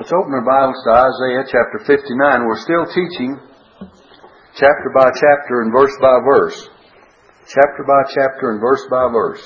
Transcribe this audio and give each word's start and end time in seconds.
Let's 0.00 0.16
open 0.16 0.32
our 0.32 0.48
Bibles 0.48 0.80
to 0.88 0.96
Isaiah 0.96 1.44
chapter 1.44 1.84
59. 1.84 2.16
We're 2.48 2.64
still 2.64 2.88
teaching 2.88 3.36
chapter 4.56 4.88
by 4.96 5.12
chapter 5.12 5.60
and 5.60 5.68
verse 5.76 5.92
by 6.00 6.24
verse. 6.24 6.56
Chapter 7.44 7.84
by 7.84 8.08
chapter 8.08 8.56
and 8.56 8.64
verse 8.64 8.80
by 8.88 9.12
verse. 9.12 9.44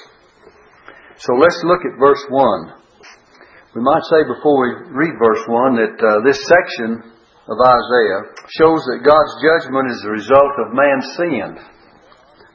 So 1.18 1.34
let's 1.34 1.58
look 1.66 1.82
at 1.82 1.98
verse 1.98 2.22
1. 2.30 2.70
We 3.74 3.82
might 3.82 4.06
say 4.06 4.22
before 4.30 4.62
we 4.62 4.94
read 4.94 5.18
verse 5.18 5.42
1 5.42 5.74
that 5.74 5.98
uh, 5.98 6.22
this 6.22 6.38
section 6.46 7.02
of 7.50 7.58
Isaiah 7.58 8.22
shows 8.54 8.78
that 8.94 9.02
God's 9.02 9.34
judgment 9.42 9.90
is 9.90 10.06
the 10.06 10.14
result 10.14 10.54
of 10.62 10.70
man's 10.70 11.18
sin 11.18 11.50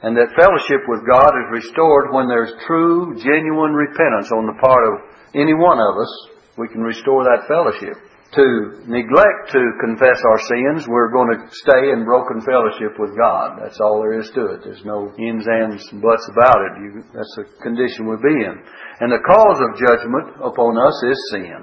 and 0.08 0.16
that 0.16 0.40
fellowship 0.40 0.88
with 0.88 1.04
God 1.04 1.36
is 1.36 1.68
restored 1.68 2.16
when 2.16 2.32
there's 2.32 2.56
true, 2.64 3.12
genuine 3.20 3.76
repentance 3.76 4.32
on 4.32 4.48
the 4.48 4.56
part 4.56 4.88
of 4.88 4.94
any 5.36 5.52
one 5.52 5.76
of 5.76 6.00
us 6.00 6.29
we 6.60 6.68
can 6.68 6.84
restore 6.84 7.24
that 7.24 7.48
fellowship. 7.48 7.96
To 8.38 8.46
neglect 8.86 9.50
to 9.50 9.62
confess 9.82 10.20
our 10.22 10.40
sins, 10.46 10.86
we're 10.86 11.10
going 11.10 11.34
to 11.34 11.40
stay 11.50 11.90
in 11.90 12.06
broken 12.06 12.38
fellowship 12.46 12.94
with 13.00 13.18
God. 13.18 13.58
That's 13.58 13.80
all 13.80 13.98
there 13.98 14.20
is 14.20 14.30
to 14.38 14.54
it. 14.54 14.62
There's 14.62 14.84
no 14.86 15.10
ins, 15.18 15.48
ands, 15.50 15.82
and 15.90 15.98
buts 15.98 16.22
about 16.30 16.60
it. 16.62 16.72
You, 16.78 16.88
that's 17.10 17.34
the 17.34 17.48
condition 17.64 18.06
we'll 18.06 18.22
be 18.22 18.38
in. 18.38 18.54
And 19.02 19.10
the 19.10 19.24
cause 19.26 19.58
of 19.58 19.82
judgment 19.82 20.38
upon 20.46 20.78
us 20.78 20.94
is 21.10 21.18
sin. 21.34 21.58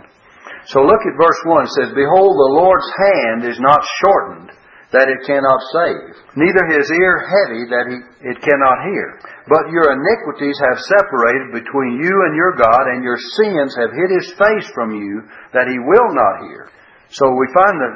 So 0.67 0.83
look 0.83 0.99
at 0.99 1.15
verse 1.15 1.39
1. 1.47 1.63
It 1.63 1.75
says, 1.79 1.95
Behold, 1.95 2.35
the 2.35 2.55
Lord's 2.59 2.91
hand 2.99 3.39
is 3.47 3.59
not 3.63 3.79
shortened 4.03 4.51
that 4.95 5.11
it 5.11 5.27
cannot 5.27 5.59
save, 5.75 6.15
neither 6.39 6.63
his 6.71 6.87
ear 6.87 7.15
heavy 7.27 7.63
that 7.67 7.85
he, 7.91 7.97
it 8.23 8.39
cannot 8.39 8.87
hear. 8.87 9.19
But 9.51 9.67
your 9.67 9.91
iniquities 9.91 10.55
have 10.63 10.79
separated 10.79 11.59
between 11.59 11.99
you 11.99 12.15
and 12.23 12.33
your 12.35 12.55
God, 12.55 12.87
and 12.95 13.03
your 13.03 13.19
sins 13.19 13.75
have 13.75 13.91
hid 13.91 14.11
his 14.15 14.31
face 14.39 14.67
from 14.71 14.95
you 14.95 15.27
that 15.51 15.67
he 15.67 15.75
will 15.75 16.11
not 16.15 16.47
hear. 16.47 16.71
So 17.11 17.27
we 17.35 17.51
find 17.51 17.75
the 17.75 17.93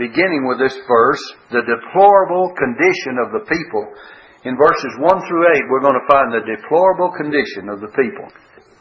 beginning 0.00 0.48
with 0.48 0.64
this 0.64 0.76
verse, 0.88 1.20
the 1.52 1.64
deplorable 1.64 2.56
condition 2.56 3.20
of 3.20 3.36
the 3.36 3.44
people. 3.44 3.84
In 4.48 4.56
verses 4.56 4.92
1 4.96 5.28
through 5.28 5.44
8, 5.44 5.68
we're 5.68 5.84
going 5.84 6.00
to 6.00 6.08
find 6.08 6.32
the 6.32 6.48
deplorable 6.48 7.12
condition 7.20 7.68
of 7.68 7.84
the 7.84 7.92
people. 7.92 8.24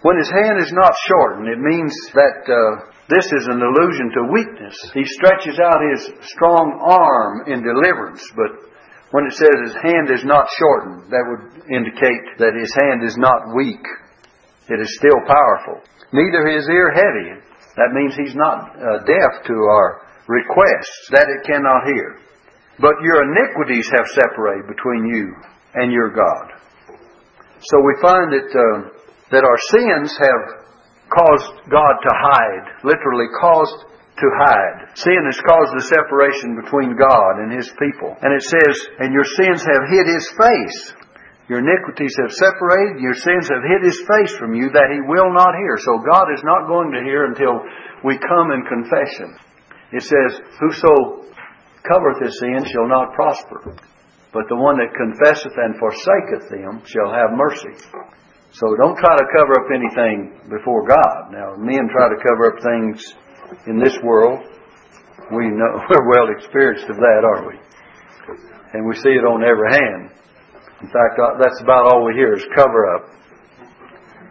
When 0.08 0.16
his 0.16 0.32
hand 0.32 0.64
is 0.64 0.72
not 0.72 0.96
shortened, 1.12 1.52
it 1.52 1.60
means 1.60 1.92
that 2.16 2.40
uh, 2.48 2.88
this 3.10 3.26
is 3.26 3.50
an 3.50 3.58
allusion 3.58 4.14
to 4.14 4.32
weakness. 4.32 4.78
He 4.94 5.04
stretches 5.04 5.58
out 5.58 5.82
his 5.98 6.14
strong 6.30 6.78
arm 6.78 7.50
in 7.50 7.66
deliverance, 7.66 8.22
but 8.38 8.70
when 9.10 9.26
it 9.26 9.34
says 9.34 9.74
his 9.74 9.78
hand 9.82 10.14
is 10.14 10.22
not 10.22 10.46
shortened, 10.54 11.10
that 11.10 11.26
would 11.26 11.66
indicate 11.74 12.38
that 12.38 12.54
his 12.54 12.70
hand 12.78 13.02
is 13.02 13.18
not 13.18 13.58
weak. 13.58 13.82
It 14.70 14.78
is 14.78 14.94
still 15.02 15.18
powerful. 15.26 15.82
Neither 16.14 16.54
his 16.54 16.70
ear 16.70 16.94
heavy. 16.94 17.42
That 17.82 17.98
means 17.98 18.14
he's 18.14 18.38
not 18.38 18.78
uh, 18.78 19.02
deaf 19.10 19.42
to 19.50 19.56
our 19.58 20.06
requests 20.30 21.10
that 21.10 21.26
it 21.26 21.42
cannot 21.50 21.90
hear. 21.90 22.22
But 22.78 23.02
your 23.02 23.26
iniquities 23.26 23.90
have 23.90 24.06
separated 24.14 24.70
between 24.70 25.10
you 25.10 25.34
and 25.74 25.92
your 25.92 26.14
God. 26.14 26.62
So 27.66 27.82
we 27.82 27.98
find 28.02 28.30
that 28.32 28.50
uh, 28.54 29.00
that 29.32 29.46
our 29.46 29.60
sins 29.74 30.14
have 30.18 30.59
caused 31.10 31.50
God 31.70 31.96
to 32.06 32.14
hide, 32.14 32.66
literally 32.86 33.30
caused 33.42 33.90
to 34.20 34.28
hide. 34.46 34.94
Sin 34.96 35.24
has 35.26 35.40
caused 35.42 35.74
the 35.76 35.90
separation 35.90 36.60
between 36.60 37.00
God 37.00 37.42
and 37.42 37.52
His 37.52 37.72
people. 37.80 38.16
And 38.22 38.36
it 38.36 38.44
says, 38.44 38.76
and 39.00 39.14
your 39.14 39.26
sins 39.26 39.64
have 39.64 39.84
hid 39.90 40.06
His 40.06 40.28
face. 40.38 40.80
Your 41.50 41.66
iniquities 41.66 42.14
have 42.22 42.30
separated, 42.30 43.02
your 43.02 43.18
sins 43.18 43.50
have 43.50 43.66
hid 43.66 43.82
His 43.82 43.98
face 44.06 44.38
from 44.38 44.54
you 44.54 44.70
that 44.70 44.94
He 44.94 45.02
will 45.02 45.34
not 45.34 45.58
hear. 45.58 45.82
So 45.82 46.04
God 46.06 46.30
is 46.36 46.46
not 46.46 46.70
going 46.70 46.94
to 46.94 47.02
hear 47.02 47.26
until 47.26 47.64
we 48.06 48.22
come 48.22 48.54
in 48.54 48.70
confession. 48.70 49.34
It 49.92 50.04
says, 50.06 50.38
Whoso 50.62 51.26
covereth 51.82 52.22
his 52.22 52.38
sin 52.40 52.62
shall 52.70 52.88
not 52.88 53.14
prosper, 53.14 53.76
but 54.34 54.46
the 54.48 54.56
one 54.56 54.78
that 54.78 54.94
confesseth 54.94 55.58
and 55.58 55.80
forsaketh 55.80 56.50
them 56.50 56.86
shall 56.86 57.10
have 57.10 57.34
mercy. 57.34 57.74
So 58.52 58.76
don't 58.76 58.98
try 58.98 59.16
to 59.16 59.26
cover 59.38 59.54
up 59.62 59.68
anything 59.70 60.50
before 60.50 60.88
God. 60.88 61.32
Now, 61.32 61.54
men 61.58 61.88
try 61.94 62.10
to 62.10 62.18
cover 62.18 62.50
up 62.50 62.58
things 62.64 63.14
in 63.68 63.78
this 63.78 63.96
world. 64.04 64.40
We 65.32 65.50
know 65.50 65.78
we're 65.90 66.10
well 66.10 66.34
experienced 66.36 66.90
of 66.90 66.98
that, 66.98 67.22
aren't 67.24 67.48
we? 67.48 67.60
And 68.74 68.88
we 68.88 68.96
see 68.96 69.10
it 69.10 69.26
on 69.26 69.44
every 69.44 69.70
hand. 69.72 70.12
In 70.82 70.88
fact, 70.88 71.20
uh, 71.22 71.38
that's 71.40 71.62
about 71.62 71.92
all 71.92 72.06
we 72.06 72.14
hear 72.14 72.34
is 72.34 72.46
cover 72.56 72.96
up, 72.96 73.06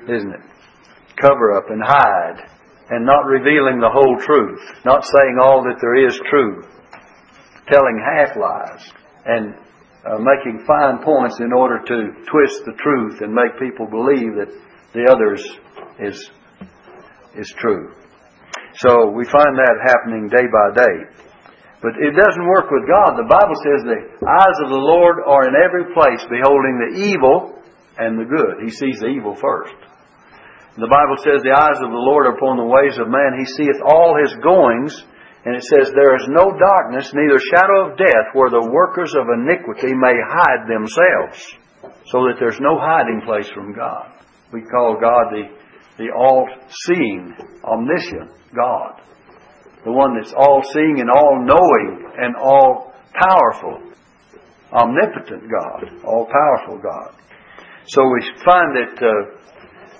isn't 0.08 0.32
it? 0.32 0.40
Cover 1.20 1.52
up 1.52 1.70
and 1.70 1.82
hide, 1.82 2.48
and 2.90 3.04
not 3.04 3.26
revealing 3.26 3.80
the 3.80 3.90
whole 3.90 4.16
truth, 4.18 4.60
not 4.84 5.04
saying 5.04 5.36
all 5.42 5.62
that 5.62 5.78
there 5.80 6.06
is 6.06 6.18
true, 6.30 6.62
telling 7.70 8.02
half 8.16 8.36
lies, 8.36 8.92
and 9.26 9.54
uh, 10.08 10.16
making 10.16 10.64
fine 10.64 11.04
points 11.04 11.36
in 11.41 11.52
order 11.52 11.78
to 11.84 11.96
twist 12.24 12.64
the 12.64 12.72
truth 12.80 13.20
and 13.20 13.32
make 13.32 13.60
people 13.60 13.84
believe 13.84 14.41
that 14.41 14.48
the 14.96 15.04
others 15.04 15.44
is 16.00 16.30
is 17.36 17.52
true. 17.60 17.92
So 18.80 19.10
we 19.12 19.24
find 19.28 19.52
that 19.60 19.76
happening 19.84 20.28
day 20.28 20.48
by 20.48 20.66
day. 20.74 20.96
But 21.82 21.94
it 22.00 22.16
doesn't 22.16 22.46
work 22.48 22.72
with 22.72 22.88
God. 22.91 23.14
The 23.14 23.30
Bible 23.30 23.54
says 23.62 23.86
the 23.86 24.02
eyes 24.26 24.58
of 24.64 24.70
the 24.70 24.82
Lord 24.82 25.22
are 25.22 25.46
in 25.46 25.54
every 25.54 25.94
place, 25.94 26.25
beholding 26.26 26.76
the 26.82 26.92
evil 27.06 27.54
and 27.98 28.19
the 28.19 28.26
good. 28.26 28.66
He 28.66 28.70
sees 28.75 28.98
the 28.98 29.06
evil 29.06 29.36
first. 29.36 29.78
The 30.75 30.90
Bible 30.90 31.19
says 31.22 31.42
the 31.42 31.54
eyes 31.54 31.78
of 31.78 31.90
the 31.90 32.04
Lord 32.06 32.26
are 32.26 32.34
upon 32.34 32.58
the 32.58 32.66
ways 32.66 32.98
of 32.98 33.10
man. 33.10 33.38
He 33.38 33.46
seeth 33.46 33.78
all 33.82 34.14
his 34.19 34.34
goings 34.42 34.94
and 35.44 35.54
it 35.54 35.62
says, 35.62 35.93
There 35.94 36.16
is 36.16 36.26
no 36.28 36.50
darkness, 36.59 37.12
neither 37.15 37.38
shadow 37.38 37.91
of 37.91 37.99
death, 37.99 38.34
where 38.34 38.50
the 38.50 38.71
workers 38.71 39.15
of 39.15 39.31
iniquity 39.31 39.94
may 39.94 40.15
hide 40.19 40.66
themselves. 40.66 41.38
So 42.10 42.26
that 42.26 42.37
there's 42.41 42.59
no 42.60 42.78
hiding 42.78 43.22
place 43.25 43.49
from 43.54 43.72
God. 43.72 44.10
We 44.53 44.62
call 44.62 44.99
God 45.00 45.31
the, 45.31 45.44
the 45.99 46.10
all-seeing, 46.10 47.37
omniscient 47.62 48.32
God. 48.54 49.00
The 49.84 49.93
one 49.93 50.16
that's 50.16 50.32
all-seeing 50.32 51.00
and 51.00 51.10
all-knowing 51.10 52.12
and 52.19 52.34
all-powerful. 52.37 53.93
Omnipotent 54.72 55.44
God. 55.49 56.05
All-powerful 56.05 56.81
God. 56.82 57.15
So 57.87 58.03
we 58.03 58.20
find 58.44 58.75
that, 58.75 58.94
uh, 59.00 59.38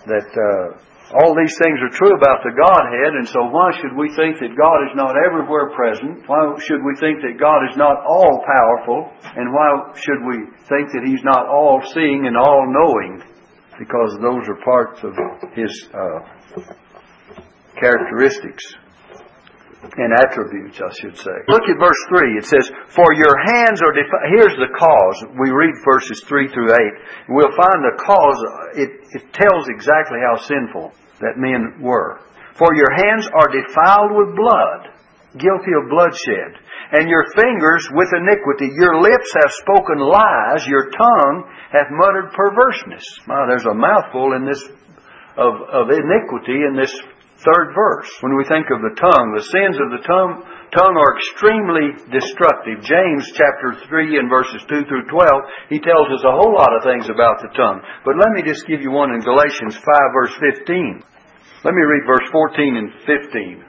that, 0.07 0.29
uh, 0.35 0.88
all 1.17 1.33
these 1.33 1.57
things 1.65 1.81
are 1.81 1.97
true 1.97 2.13
about 2.13 2.45
the 2.45 2.53
Godhead, 2.53 3.17
and 3.17 3.27
so 3.29 3.49
why 3.49 3.73
should 3.81 3.97
we 3.97 4.13
think 4.13 4.37
that 4.45 4.53
God 4.53 4.85
is 4.85 4.93
not 4.93 5.17
everywhere 5.17 5.73
present? 5.73 6.29
Why 6.29 6.53
should 6.61 6.85
we 6.85 6.93
think 7.01 7.25
that 7.25 7.41
God 7.41 7.65
is 7.65 7.77
not 7.81 8.05
all 8.05 8.45
powerful? 8.45 9.09
And 9.25 9.49
why 9.53 9.93
should 9.97 10.21
we 10.29 10.53
think 10.69 10.93
that 10.93 11.09
He's 11.09 11.25
not 11.25 11.49
all 11.49 11.81
seeing 11.97 12.29
and 12.29 12.37
all 12.37 12.69
knowing? 12.69 13.25
Because 13.79 14.21
those 14.21 14.45
are 14.53 14.61
parts 14.61 15.01
of 15.01 15.17
His 15.57 15.73
uh, 15.97 16.21
characteristics 17.81 18.77
and 19.83 20.11
attributes, 20.11 20.83
I 20.83 20.91
should 20.99 21.17
say. 21.17 21.37
Look 21.47 21.63
at 21.71 21.79
verse 21.79 22.03
3. 22.11 22.39
It 22.39 22.47
says, 22.47 22.67
For 22.91 23.07
your 23.15 23.35
hands 23.47 23.79
are 23.79 23.95
defi-. 23.95 24.27
Here's 24.35 24.59
the 24.59 24.75
cause. 24.75 25.19
We 25.39 25.51
read 25.55 25.75
verses 25.87 26.23
3 26.27 26.51
through 26.51 26.75
8. 26.75 27.31
We'll 27.31 27.55
find 27.55 27.81
the 27.87 27.97
cause. 27.99 28.39
It, 28.75 28.91
it 29.15 29.33
tells 29.33 29.71
exactly 29.71 30.19
how 30.19 30.43
sinful 30.43 30.93
that 31.23 31.39
men 31.39 31.79
were. 31.81 32.19
For 32.59 32.75
your 32.75 32.91
hands 32.91 33.31
are 33.31 33.55
defiled 33.55 34.19
with 34.19 34.35
blood, 34.35 34.91
guilty 35.39 35.73
of 35.79 35.87
bloodshed, 35.87 36.59
and 36.91 37.07
your 37.07 37.31
fingers 37.39 37.87
with 37.95 38.11
iniquity. 38.11 38.75
Your 38.75 38.99
lips 38.99 39.31
have 39.39 39.53
spoken 39.63 40.03
lies, 40.03 40.67
your 40.67 40.91
tongue 40.91 41.47
hath 41.71 41.87
muttered 41.95 42.35
perverseness. 42.35 43.07
Wow, 43.29 43.47
there's 43.47 43.67
a 43.67 43.75
mouthful 43.75 44.35
in 44.35 44.45
this 44.45 44.63
of, 45.39 45.55
of 45.71 45.87
iniquity 45.95 46.67
in 46.67 46.75
this 46.75 46.91
third 47.43 47.71
verse. 47.75 48.11
When 48.21 48.35
we 48.35 48.47
think 48.47 48.67
of 48.75 48.83
the 48.83 48.99
tongue, 48.99 49.35
the 49.35 49.47
sins 49.47 49.79
of 49.79 49.95
the 49.95 50.03
tongue, 50.03 50.43
tongue 50.75 50.97
are 50.99 51.15
extremely 51.15 51.95
destructive. 52.11 52.83
James 52.83 53.31
chapter 53.35 53.79
3 53.87 54.19
and 54.19 54.27
verses 54.27 54.63
2 54.67 54.87
through 54.91 55.07
12, 55.07 55.71
he 55.71 55.79
tells 55.79 56.11
us 56.11 56.27
a 56.27 56.35
whole 56.35 56.55
lot 56.55 56.75
of 56.75 56.83
things 56.83 57.07
about 57.07 57.39
the 57.39 57.53
tongue. 57.55 57.79
But 58.03 58.19
let 58.19 58.35
me 58.35 58.43
just 58.43 58.67
give 58.67 58.83
you 58.83 58.91
one 58.91 59.15
in 59.15 59.23
Galatians 59.23 59.79
5 59.79 59.85
verse 60.15 60.35
15. 60.67 61.03
Let 61.63 61.75
me 61.75 61.83
read 61.83 62.07
verse 62.07 62.27
14 62.31 62.77
and 62.77 62.91
15. 63.07 63.69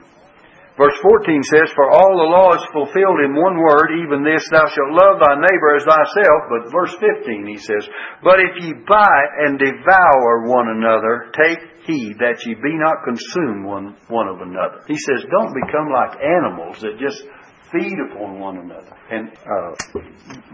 Verse 0.80 0.96
14 1.02 1.42
says, 1.44 1.68
For 1.76 1.92
all 1.92 2.16
the 2.16 2.32
law 2.32 2.56
is 2.56 2.72
fulfilled 2.72 3.20
in 3.20 3.36
one 3.36 3.60
word, 3.60 4.00
even 4.00 4.24
this, 4.24 4.40
thou 4.48 4.64
shalt 4.64 4.96
love 4.96 5.20
thy 5.20 5.36
neighbor 5.36 5.76
as 5.76 5.84
thyself. 5.84 6.40
But 6.48 6.72
verse 6.72 6.96
15 6.96 7.44
he 7.44 7.60
says, 7.60 7.84
But 8.24 8.40
if 8.40 8.56
ye 8.64 8.72
bite 8.88 9.32
and 9.44 9.60
devour 9.60 10.48
one 10.48 10.72
another, 10.72 11.28
take 11.36 11.60
heed 11.90 12.18
that 12.18 12.46
ye 12.46 12.54
be 12.54 12.78
not 12.78 13.02
consumed 13.02 13.66
one, 13.66 13.96
one 14.08 14.28
of 14.28 14.40
another. 14.40 14.82
He 14.86 14.96
says, 14.96 15.26
Don't 15.30 15.54
become 15.54 15.90
like 15.90 16.22
animals 16.22 16.78
that 16.80 16.98
just 17.02 17.26
feed 17.72 17.98
upon 18.10 18.38
one 18.38 18.58
another. 18.58 18.94
And 19.10 19.28
uh, 19.28 19.74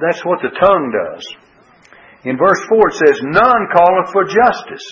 that's 0.00 0.25
what 0.25 0.41
the 0.41 0.56
tongue 0.56 0.88
does. 0.93 1.25
In 2.25 2.37
verse 2.37 2.61
4 2.69 2.88
it 2.88 2.94
says, 2.94 3.21
None 3.23 3.62
calleth 3.77 4.11
for 4.12 4.25
justice. 4.25 4.87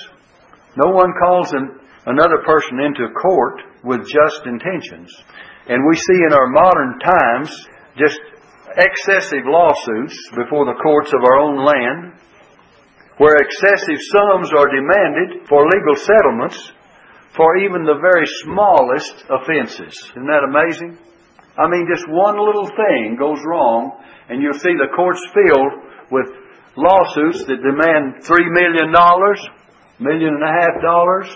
No 0.76 0.93
one 0.93 1.12
calls 1.19 1.52
in 1.52 1.81
another 2.06 2.44
person 2.44 2.81
into 2.81 3.08
court 3.14 3.62
with 3.82 4.06
just 4.08 4.46
intentions. 4.46 5.12
And 5.67 5.82
we 5.88 5.96
see 5.96 6.20
in 6.29 6.32
our 6.32 6.49
modern 6.49 6.99
times 7.00 7.69
just 7.96 8.20
excessive 8.76 9.46
lawsuits 9.46 10.19
before 10.37 10.67
the 10.67 10.79
courts 10.82 11.12
of 11.12 11.23
our 11.25 11.38
own 11.38 11.64
land, 11.64 12.19
where 13.19 13.37
excessive 13.38 14.00
sums 14.11 14.50
are 14.50 14.75
demanded 14.75 15.46
for 15.49 15.66
legal 15.66 15.96
settlements 15.96 16.72
for 17.37 17.58
even 17.58 17.84
the 17.84 17.99
very 18.00 18.26
smallest 18.43 19.26
offenses. 19.31 19.94
Isn't 20.14 20.31
that 20.31 20.46
amazing? 20.46 20.99
I 21.58 21.70
mean, 21.70 21.87
just 21.87 22.06
one 22.08 22.38
little 22.38 22.66
thing 22.66 23.16
goes 23.19 23.38
wrong, 23.46 24.02
and 24.28 24.43
you'll 24.43 24.58
see 24.58 24.75
the 24.75 24.90
courts 24.94 25.22
filled 25.31 25.75
with 26.11 26.26
lawsuits 26.76 27.46
that 27.46 27.62
demand 27.62 28.22
three 28.26 28.50
million 28.50 28.90
dollars, 28.90 29.38
million 29.99 30.34
and 30.34 30.43
a 30.43 30.50
half 30.50 30.82
dollars, 30.82 31.31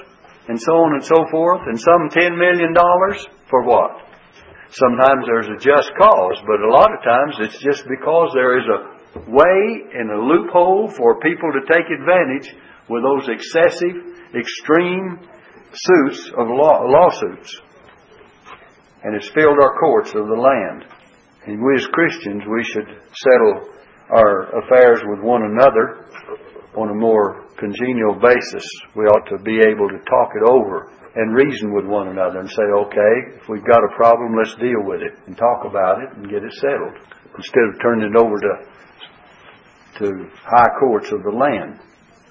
and 0.49 0.59
so 0.59 0.75
on 0.83 0.99
and 0.99 1.05
so 1.05 1.27
forth, 1.31 1.63
and 1.67 1.79
some 1.79 2.11
ten 2.11 2.35
million 2.35 2.75
dollars 2.75 3.27
for 3.47 3.63
what? 3.63 4.03
Sometimes 4.71 5.25
there's 5.27 5.49
a 5.49 5.59
just 5.63 5.91
cause, 5.97 6.39
but 6.45 6.61
a 6.61 6.71
lot 6.75 6.91
of 6.93 7.01
times 7.03 7.35
it's 7.41 7.59
just 7.63 7.87
because 7.89 8.35
there 8.35 8.59
is 8.59 8.67
a 8.67 8.98
way 9.27 9.83
and 9.95 10.11
a 10.11 10.21
loophole 10.21 10.89
for 10.89 11.21
people 11.21 11.51
to 11.53 11.73
take 11.73 11.87
advantage 11.91 12.55
with 12.89 13.03
those 13.03 13.29
excessive, 13.29 13.97
extreme 14.35 15.19
suits 15.73 16.31
of 16.37 16.49
law, 16.49 16.85
lawsuits. 16.85 17.61
And 19.05 19.15
it's 19.15 19.29
filled 19.29 19.59
our 19.61 19.79
courts 19.79 20.11
of 20.15 20.27
the 20.27 20.35
land. 20.35 20.85
And 21.47 21.63
we 21.63 21.75
as 21.77 21.87
Christians, 21.87 22.43
we 22.49 22.65
should 22.65 22.89
settle 23.15 23.69
our 24.11 24.65
affairs 24.65 25.01
with 25.07 25.21
one 25.21 25.43
another 25.43 26.05
on 26.77 26.91
a 26.91 26.95
more 26.95 27.47
congenial 27.59 28.15
basis. 28.21 28.65
We 28.95 29.05
ought 29.05 29.29
to 29.31 29.43
be 29.43 29.59
able 29.59 29.89
to 29.89 30.01
talk 30.09 30.31
it 30.37 30.49
over 30.49 30.93
and 31.15 31.35
reason 31.35 31.75
with 31.75 31.87
one 31.87 32.09
another 32.09 32.41
and 32.41 32.51
say, 32.51 32.63
okay, 32.63 33.15
if 33.37 33.49
we've 33.49 33.65
got 33.65 33.85
a 33.85 33.97
problem, 33.97 34.37
let's 34.37 34.55
deal 34.57 34.85
with 34.85 35.01
it 35.03 35.19
and 35.27 35.37
talk 35.37 35.65
about 35.65 36.03
it 36.03 36.17
and 36.17 36.31
get 36.31 36.45
it 36.45 36.53
settled 36.61 36.95
instead 37.37 37.65
of 37.73 37.81
turning 37.81 38.11
it 38.13 38.17
over 38.17 38.37
to 38.39 38.53
to 39.99 40.07
high 40.43 40.73
courts 40.81 41.13
of 41.13 41.23
the 41.23 41.35
land. 41.35 41.81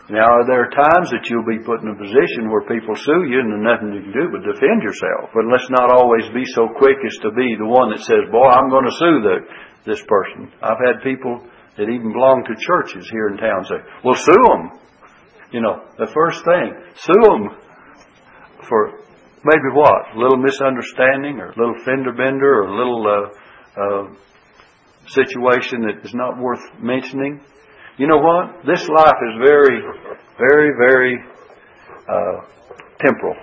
Now, 0.08 0.40
there 0.48 0.64
are 0.64 0.72
times 0.72 1.12
that 1.12 1.28
you'll 1.28 1.44
be 1.44 1.60
put 1.60 1.84
in 1.84 1.92
a 1.92 2.00
position 2.00 2.48
where 2.48 2.64
people 2.64 2.96
sue 2.96 3.28
you 3.28 3.44
and 3.44 3.52
there's 3.52 3.68
nothing 3.68 3.92
you 3.92 4.08
can 4.08 4.16
do 4.16 4.32
but 4.32 4.48
defend 4.48 4.80
yourself. 4.80 5.36
But 5.36 5.52
let's 5.52 5.68
not 5.68 5.92
always 5.92 6.24
be 6.32 6.48
so 6.56 6.72
quick 6.80 6.96
as 7.04 7.20
to 7.28 7.32
be 7.36 7.60
the 7.60 7.68
one 7.68 7.92
that 7.92 8.08
says, 8.08 8.32
boy, 8.32 8.48
I'm 8.48 8.72
going 8.72 8.88
to 8.88 8.96
sue 8.96 9.20
the, 9.20 9.38
this 9.84 10.00
person. 10.08 10.48
I've 10.64 10.80
had 10.80 11.04
people 11.04 11.44
that 11.76 11.92
even 11.92 12.16
belong 12.16 12.48
to 12.48 12.56
churches 12.56 13.12
here 13.12 13.28
in 13.28 13.38
town 13.38 13.68
say, 13.68 13.84
well, 14.00 14.16
sue 14.16 14.44
them. 14.48 14.80
You 15.52 15.60
know, 15.60 15.84
the 16.00 16.08
first 16.08 16.40
thing, 16.48 16.72
sue 16.96 17.24
them 17.28 17.52
for 18.64 19.04
maybe 19.44 19.76
what? 19.76 20.16
A 20.16 20.20
little 20.20 20.40
misunderstanding 20.40 21.40
or 21.40 21.52
a 21.52 21.58
little 21.60 21.84
fender 21.84 22.16
bender 22.16 22.64
or 22.64 22.68
a 22.72 22.78
little 22.80 23.04
uh, 23.08 23.28
uh, 23.76 24.04
situation 25.08 25.84
that 25.84 26.04
is 26.04 26.14
not 26.14 26.40
worth 26.40 26.64
mentioning. 26.80 27.42
You 27.98 28.06
know 28.06 28.22
what? 28.22 28.62
This 28.62 28.86
life 28.88 29.20
is 29.26 29.34
very, 29.42 29.82
very, 30.38 30.70
very 30.78 31.18
uh, 32.06 32.46
temporal. 33.02 33.34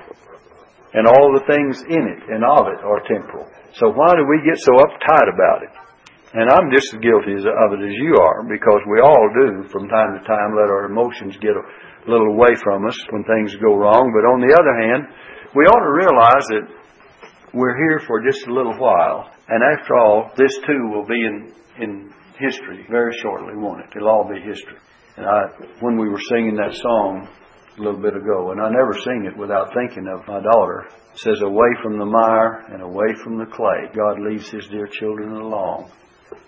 And 0.94 1.10
all 1.10 1.34
the 1.34 1.42
things 1.50 1.82
in 1.90 2.06
it 2.06 2.22
and 2.30 2.46
of 2.46 2.70
it 2.70 2.78
are 2.86 3.02
temporal. 3.02 3.50
So 3.74 3.90
why 3.90 4.14
do 4.14 4.22
we 4.22 4.46
get 4.46 4.54
so 4.62 4.78
uptight 4.78 5.26
about 5.26 5.66
it? 5.66 5.74
And 6.34 6.50
I'm 6.50 6.70
just 6.70 6.94
as 6.94 7.02
guilty 7.02 7.34
of 7.34 7.68
it 7.74 7.82
as 7.82 7.94
you 7.98 8.14
are 8.14 8.46
because 8.46 8.78
we 8.86 9.02
all 9.02 9.26
do 9.34 9.66
from 9.74 9.90
time 9.90 10.18
to 10.18 10.22
time 10.22 10.54
let 10.54 10.70
our 10.70 10.86
emotions 10.86 11.34
get 11.42 11.58
a 11.58 11.66
little 12.06 12.30
away 12.34 12.54
from 12.62 12.86
us 12.86 12.98
when 13.10 13.26
things 13.26 13.54
go 13.58 13.74
wrong. 13.74 14.14
But 14.14 14.22
on 14.30 14.38
the 14.38 14.54
other 14.54 14.74
hand, 14.86 15.02
we 15.54 15.66
ought 15.66 15.82
to 15.82 15.94
realize 15.98 16.46
that 16.54 16.66
we're 17.54 17.74
here 17.74 18.02
for 18.06 18.22
just 18.22 18.46
a 18.46 18.54
little 18.54 18.78
while. 18.78 19.30
And 19.48 19.62
after 19.78 19.94
all, 19.98 20.30
this 20.36 20.54
too 20.66 20.90
will 20.94 21.06
be 21.06 21.18
in, 21.18 21.54
in 21.82 22.14
history 22.38 22.86
very 22.90 23.16
shortly, 23.22 23.54
won't 23.56 23.80
it? 23.80 23.90
It'll 23.96 24.08
all 24.08 24.28
be 24.28 24.40
history. 24.40 24.78
And 25.16 25.26
I, 25.26 25.42
when 25.80 25.98
we 25.98 26.08
were 26.08 26.20
singing 26.28 26.56
that 26.56 26.74
song 26.74 27.28
a 27.78 27.80
little 27.80 28.00
bit 28.00 28.16
ago, 28.16 28.50
and 28.50 28.60
I 28.60 28.68
never 28.68 28.92
sing 29.04 29.30
it 29.30 29.38
without 29.38 29.72
thinking 29.74 30.06
of 30.08 30.26
my 30.26 30.40
daughter, 30.40 30.86
it 31.12 31.18
says, 31.18 31.40
Away 31.42 31.68
from 31.82 31.98
the 31.98 32.06
mire 32.06 32.66
and 32.72 32.82
away 32.82 33.14
from 33.22 33.38
the 33.38 33.46
clay, 33.46 33.90
God 33.94 34.20
leads 34.20 34.48
His 34.50 34.66
dear 34.68 34.88
children 34.88 35.32
along. 35.32 35.90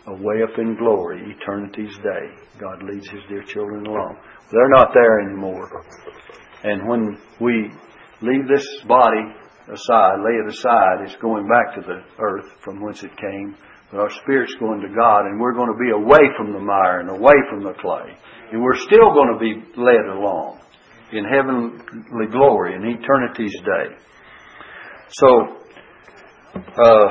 Away 0.07 0.43
up 0.43 0.59
in 0.59 0.77
glory, 0.77 1.35
eternity's 1.35 1.97
day, 1.99 2.35
God 2.59 2.83
leads 2.83 3.09
His 3.09 3.23
dear 3.29 3.43
children 3.43 3.87
along. 3.87 4.17
They're 4.51 4.69
not 4.69 4.91
there 4.95 5.21
anymore. 5.21 5.85
And 6.65 6.89
when 6.89 7.19
we 7.41 7.71
leave 8.23 8.49
this 8.49 8.67
body 8.89 9.35
aside, 9.73 10.17
lay 10.25 10.35
it 10.43 10.49
aside, 10.49 11.05
it's 11.05 11.17
going 11.17 11.47
back 11.49 11.75
to 11.75 11.81
the 11.83 12.03
earth 12.23 12.51
from 12.63 12.81
whence 12.81 13.03
it 13.03 13.17
came 13.17 13.57
but 13.91 14.01
our 14.01 14.11
spirit's 14.23 14.55
going 14.59 14.81
to 14.81 14.89
God, 14.89 15.27
and 15.27 15.41
we're 15.41 15.55
going 15.55 15.71
to 15.71 15.79
be 15.79 15.91
away 15.91 16.27
from 16.37 16.53
the 16.53 16.59
mire 16.59 17.01
and 17.01 17.11
away 17.11 17.39
from 17.49 17.63
the 17.63 17.75
clay. 17.79 18.17
And 18.53 18.63
we're 18.63 18.77
still 18.77 19.15
going 19.15 19.33
to 19.35 19.39
be 19.39 19.55
led 19.81 20.07
along 20.11 20.61
in 21.13 21.25
heavenly 21.25 22.27
glory 22.31 22.75
in 22.75 22.83
eternity's 22.83 23.55
day. 23.63 23.95
So, 25.11 25.63
uh, 26.57 27.09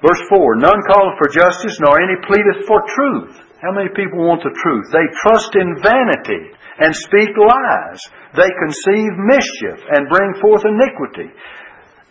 verse 0.00 0.22
4 0.32 0.56
None 0.56 0.80
calleth 0.88 1.18
for 1.20 1.28
justice, 1.28 1.76
nor 1.80 2.00
any 2.00 2.16
pleadeth 2.24 2.64
for 2.66 2.80
truth. 2.88 3.36
How 3.60 3.72
many 3.74 3.90
people 3.92 4.24
want 4.24 4.40
the 4.40 4.54
truth? 4.54 4.86
They 4.94 5.04
trust 5.20 5.52
in 5.58 5.82
vanity 5.82 6.56
and 6.78 6.94
speak 6.94 7.34
lies. 7.36 8.00
They 8.38 8.48
conceive 8.64 9.12
mischief 9.18 9.82
and 9.92 10.08
bring 10.08 10.30
forth 10.40 10.62
iniquity. 10.64 11.34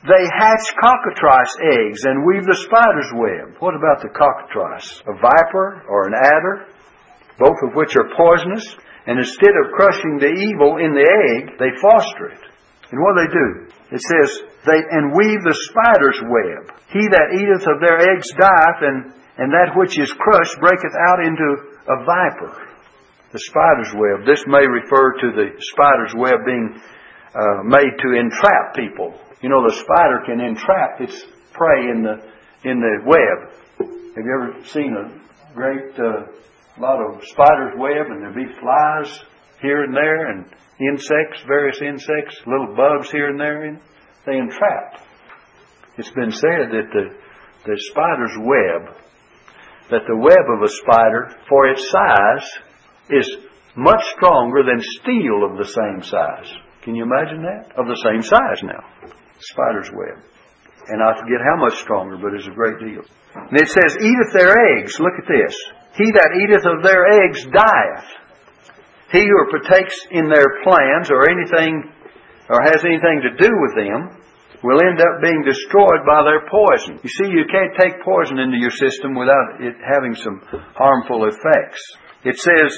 They 0.08 0.24
hatch 0.40 0.72
cockatrice 0.80 1.52
eggs 1.68 2.08
and 2.08 2.24
weave 2.24 2.48
the 2.48 2.56
spider's 2.64 3.12
web. 3.12 3.60
What 3.60 3.76
about 3.76 4.00
the 4.00 4.08
cockatrice? 4.16 5.04
A 5.04 5.20
viper 5.20 5.84
or 5.84 6.08
an 6.08 6.16
adder? 6.16 6.72
Both 7.36 7.60
of 7.68 7.76
which 7.76 7.92
are 8.00 8.16
poisonous. 8.16 8.64
And 9.04 9.20
instead 9.20 9.52
of 9.52 9.76
crushing 9.76 10.16
the 10.16 10.32
evil 10.32 10.80
in 10.80 10.96
the 10.96 11.04
egg, 11.04 11.60
they 11.60 11.76
foster 11.84 12.32
it. 12.32 12.44
And 12.88 13.04
what 13.04 13.20
do 13.20 13.28
they 13.28 13.34
do? 13.36 13.48
It 14.00 14.04
says, 14.04 14.30
they, 14.64 14.80
and 14.80 15.12
weave 15.12 15.44
the 15.44 15.60
spider's 15.76 16.24
web. 16.24 16.72
He 16.88 17.04
that 17.12 17.36
eateth 17.36 17.68
of 17.68 17.84
their 17.84 18.00
eggs 18.00 18.32
dieth, 18.32 18.80
and, 18.88 19.12
and 19.44 19.52
that 19.52 19.76
which 19.76 20.00
is 20.00 20.12
crushed 20.16 20.56
breaketh 20.64 20.96
out 21.12 21.20
into 21.20 21.76
a 21.84 21.98
viper. 22.08 22.56
The 23.36 23.44
spider's 23.44 23.92
web. 23.92 24.24
This 24.24 24.44
may 24.48 24.64
refer 24.64 25.20
to 25.20 25.28
the 25.36 25.48
spider's 25.60 26.16
web 26.16 26.48
being 26.48 26.80
uh, 27.36 27.68
made 27.68 27.92
to 27.92 28.16
entrap 28.16 28.72
people 28.72 29.20
you 29.42 29.50
know, 29.50 29.62
the 29.68 29.76
spider 29.76 30.22
can 30.26 30.40
entrap 30.42 31.02
its 31.02 31.24
prey 31.54 31.90
in 31.92 32.02
the 32.02 32.18
in 32.68 32.80
the 32.80 32.96
web. 33.06 33.54
Have 33.80 34.26
you 34.26 34.34
ever 34.34 34.66
seen 34.66 34.96
a 34.98 35.54
great 35.54 35.94
uh, 36.00 36.26
lot 36.80 37.00
of 37.00 37.24
spider's 37.24 37.74
web 37.78 38.08
and 38.10 38.22
there'd 38.22 38.36
be 38.36 38.52
flies 38.60 39.24
here 39.62 39.84
and 39.84 39.94
there 39.94 40.30
and 40.30 40.46
insects, 40.80 41.42
various 41.46 41.82
insects, 41.82 42.36
little 42.46 42.76
bugs 42.76 43.12
here 43.12 43.30
and 43.30 43.40
there, 43.40 43.64
and 43.66 43.80
they 44.26 44.38
entrap. 44.38 45.02
It's 45.98 46.12
been 46.12 46.32
said 46.32 46.74
that 46.74 46.90
the 46.94 47.16
the 47.66 47.78
spider's 47.92 48.38
web, 48.40 48.96
that 49.90 50.08
the 50.08 50.18
web 50.18 50.46
of 50.56 50.64
a 50.64 50.70
spider, 50.70 51.36
for 51.50 51.68
its 51.70 51.90
size, 51.92 52.48
is 53.10 53.38
much 53.76 54.04
stronger 54.16 54.64
than 54.64 54.82
steel 54.82 55.44
of 55.44 55.58
the 55.58 55.66
same 55.66 56.02
size. 56.02 56.52
Can 56.82 56.96
you 56.96 57.04
imagine 57.04 57.44
that? 57.44 57.78
Of 57.78 57.88
the 57.88 58.00
same 58.04 58.22
size 58.22 58.64
now 58.64 59.14
spider's 59.40 59.90
web. 59.92 60.24
And 60.88 61.04
I 61.04 61.12
forget 61.20 61.44
how 61.44 61.60
much 61.60 61.76
stronger, 61.84 62.16
but 62.16 62.34
it's 62.34 62.48
a 62.48 62.56
great 62.56 62.80
deal. 62.80 63.04
And 63.36 63.60
it 63.60 63.68
says, 63.68 63.98
eateth 64.00 64.32
their 64.34 64.56
eggs. 64.78 65.00
Look 65.00 65.20
at 65.20 65.28
this. 65.28 65.54
He 66.00 66.08
that 66.14 66.32
eateth 66.38 66.66
of 66.66 66.84
their 66.84 67.06
eggs 67.10 67.44
dieth. 67.44 68.08
He 69.12 69.24
who 69.24 69.52
partakes 69.52 69.98
in 70.12 70.30
their 70.30 70.64
plans 70.64 71.12
or 71.12 71.28
anything, 71.28 71.92
or 72.50 72.60
has 72.64 72.84
anything 72.84 73.24
to 73.24 73.38
do 73.40 73.52
with 73.52 73.74
them, 73.76 74.16
will 74.64 74.82
end 74.82 75.00
up 75.00 75.22
being 75.22 75.44
destroyed 75.46 76.02
by 76.08 76.24
their 76.24 76.44
poison. 76.50 77.00
You 77.04 77.10
see, 77.10 77.30
you 77.30 77.46
can't 77.52 77.76
take 77.78 78.04
poison 78.04 78.40
into 78.40 78.58
your 78.58 78.74
system 78.74 79.14
without 79.14 79.62
it 79.62 79.76
having 79.84 80.16
some 80.16 80.42
harmful 80.74 81.28
effects. 81.28 81.82
It 82.24 82.40
says, 82.40 82.72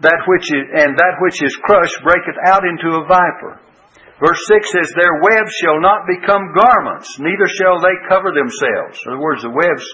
that 0.00 0.22
which 0.26 0.46
is, 0.50 0.64
and 0.78 0.96
that 0.96 1.14
which 1.20 1.42
is 1.42 1.54
crushed 1.62 1.98
breaketh 2.02 2.38
out 2.46 2.62
into 2.64 2.96
a 2.96 3.06
viper. 3.06 3.60
Verse 4.18 4.42
6 4.50 4.72
says, 4.72 4.90
Their 4.98 5.22
webs 5.22 5.54
shall 5.62 5.80
not 5.80 6.06
become 6.10 6.50
garments, 6.50 7.18
neither 7.18 7.46
shall 7.46 7.78
they 7.78 7.94
cover 8.10 8.34
themselves. 8.34 8.98
In 9.06 9.14
other 9.14 9.22
words, 9.22 9.42
the 9.42 9.54
webs 9.54 9.86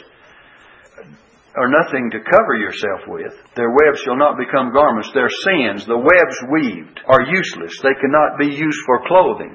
are 1.54 1.70
nothing 1.70 2.10
to 2.10 2.24
cover 2.24 2.56
yourself 2.56 3.06
with. 3.06 3.36
Their 3.54 3.70
webs 3.70 4.00
shall 4.00 4.16
not 4.16 4.40
become 4.40 4.72
garments. 4.72 5.12
Their 5.12 5.30
sins, 5.30 5.86
the 5.86 6.00
webs 6.00 6.36
weaved, 6.50 7.00
are 7.06 7.22
useless. 7.30 7.78
They 7.78 7.94
cannot 8.00 8.40
be 8.40 8.48
used 8.48 8.80
for 8.86 9.06
clothing. 9.06 9.54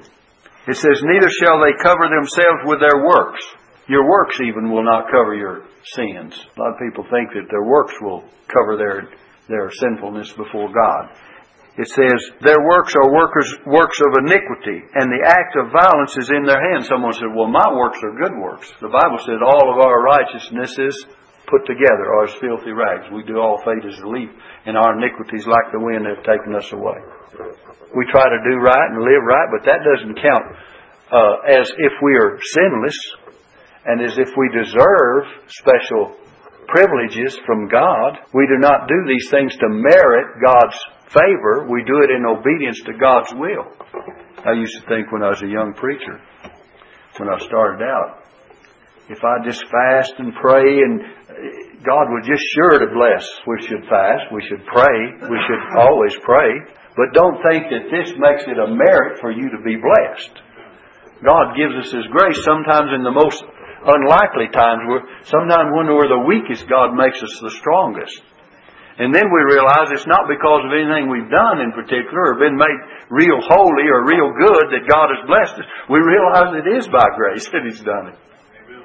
It 0.68 0.76
says, 0.76 1.02
Neither 1.02 1.28
shall 1.42 1.60
they 1.60 1.76
cover 1.82 2.06
themselves 2.08 2.62
with 2.64 2.80
their 2.80 3.04
works. 3.04 3.42
Your 3.88 4.08
works 4.08 4.38
even 4.40 4.70
will 4.70 4.84
not 4.84 5.10
cover 5.10 5.34
your 5.34 5.66
sins. 5.98 6.38
A 6.56 6.60
lot 6.60 6.72
of 6.72 6.78
people 6.78 7.04
think 7.10 7.34
that 7.34 7.50
their 7.50 7.64
works 7.64 7.94
will 8.00 8.22
cover 8.46 8.78
their, 8.78 9.10
their 9.48 9.70
sinfulness 9.70 10.32
before 10.32 10.70
God. 10.72 11.10
It 11.78 11.86
says, 11.86 12.18
Their 12.42 12.58
works 12.66 12.94
are 12.98 13.14
workers, 13.14 13.46
works 13.66 13.98
of 14.02 14.26
iniquity, 14.26 14.82
and 14.94 15.06
the 15.06 15.22
act 15.22 15.54
of 15.54 15.70
violence 15.70 16.16
is 16.18 16.30
in 16.34 16.42
their 16.42 16.58
hands. 16.58 16.88
Someone 16.88 17.14
said, 17.14 17.30
Well, 17.30 17.46
my 17.46 17.70
works 17.74 18.02
are 18.02 18.18
good 18.18 18.34
works. 18.34 18.72
The 18.82 18.90
Bible 18.90 19.22
says 19.22 19.38
all 19.38 19.70
of 19.70 19.78
our 19.78 20.02
righteousness 20.02 20.74
is 20.78 20.96
put 21.46 21.66
together, 21.66 22.10
or 22.10 22.26
as 22.26 22.34
filthy 22.38 22.70
rags. 22.74 23.10
We 23.10 23.22
do 23.22 23.38
all 23.38 23.62
fade 23.62 23.86
as 23.86 23.98
a 23.98 24.06
leaf, 24.06 24.30
and 24.66 24.78
our 24.78 24.98
iniquities, 24.98 25.46
like 25.46 25.70
the 25.70 25.82
wind, 25.82 26.06
have 26.06 26.22
taken 26.26 26.54
us 26.54 26.70
away. 26.72 26.98
We 27.94 28.06
try 28.10 28.26
to 28.26 28.40
do 28.46 28.58
right 28.62 28.88
and 28.90 29.02
live 29.02 29.22
right, 29.26 29.48
but 29.50 29.66
that 29.66 29.82
doesn't 29.82 30.18
count 30.22 30.46
uh, 31.10 31.42
as 31.46 31.70
if 31.78 31.92
we 32.02 32.14
are 32.14 32.38
sinless 32.38 32.98
and 33.86 34.02
as 34.02 34.18
if 34.18 34.30
we 34.36 34.46
deserve 34.54 35.26
special 35.48 36.14
privileges 36.68 37.38
from 37.46 37.66
God. 37.66 38.18
We 38.32 38.46
do 38.46 38.58
not 38.58 38.86
do 38.86 38.94
these 39.06 39.30
things 39.30 39.56
to 39.56 39.68
merit 39.68 40.38
God's 40.44 40.78
favor. 41.10 41.66
We 41.68 41.82
do 41.84 42.02
it 42.02 42.10
in 42.10 42.24
obedience 42.24 42.80
to 42.86 42.94
God's 42.94 43.34
will. 43.34 43.66
I 44.46 44.52
used 44.52 44.74
to 44.80 44.86
think 44.88 45.12
when 45.12 45.22
I 45.22 45.30
was 45.30 45.42
a 45.42 45.50
young 45.50 45.74
preacher, 45.74 46.22
when 47.18 47.28
I 47.28 47.38
started 47.44 47.84
out, 47.84 48.24
if 49.10 49.18
I 49.26 49.42
just 49.44 49.60
fast 49.66 50.14
and 50.18 50.32
pray 50.38 50.86
and 50.86 51.02
uh, 51.02 51.34
God 51.82 52.06
was 52.14 52.22
just 52.30 52.46
sure 52.54 52.78
to 52.78 52.88
bless. 52.94 53.26
We 53.42 53.58
should 53.66 53.82
fast. 53.90 54.30
We 54.30 54.44
should 54.46 54.62
pray. 54.70 54.98
We 55.18 55.38
should 55.50 55.62
always 55.82 56.14
pray. 56.22 56.62
But 56.94 57.10
don't 57.10 57.42
think 57.50 57.74
that 57.74 57.90
this 57.90 58.14
makes 58.14 58.46
it 58.46 58.54
a 58.54 58.70
merit 58.70 59.18
for 59.18 59.34
you 59.34 59.50
to 59.50 59.60
be 59.66 59.74
blessed. 59.82 60.34
God 61.26 61.58
gives 61.58 61.74
us 61.74 61.90
His 61.90 62.06
grace 62.14 62.38
sometimes 62.44 62.94
in 62.94 63.02
the 63.02 63.10
most 63.10 63.42
unlikely 63.82 64.54
times. 64.54 64.86
Sometimes 65.26 65.74
when 65.74 65.90
we're 65.90 66.08
the 66.08 66.26
weakest, 66.28 66.68
God 66.70 66.94
makes 66.94 67.18
us 67.18 67.34
the 67.42 67.50
strongest. 67.50 68.22
And 69.00 69.16
then 69.16 69.32
we 69.32 69.40
realize 69.48 69.88
it's 69.96 70.04
not 70.04 70.28
because 70.28 70.60
of 70.60 70.76
anything 70.76 71.08
we've 71.08 71.32
done 71.32 71.64
in 71.64 71.72
particular 71.72 72.36
or 72.36 72.36
been 72.36 72.60
made 72.60 72.80
real 73.08 73.40
holy 73.40 73.88
or 73.88 74.04
real 74.04 74.28
good 74.36 74.76
that 74.76 74.84
God 74.84 75.08
has 75.08 75.24
blessed 75.24 75.56
us. 75.56 75.68
We 75.88 76.04
realize 76.04 76.52
it 76.60 76.68
is 76.68 76.84
by 76.92 77.08
grace 77.16 77.48
that 77.56 77.64
He's 77.64 77.80
done 77.80 78.12
it. 78.12 78.18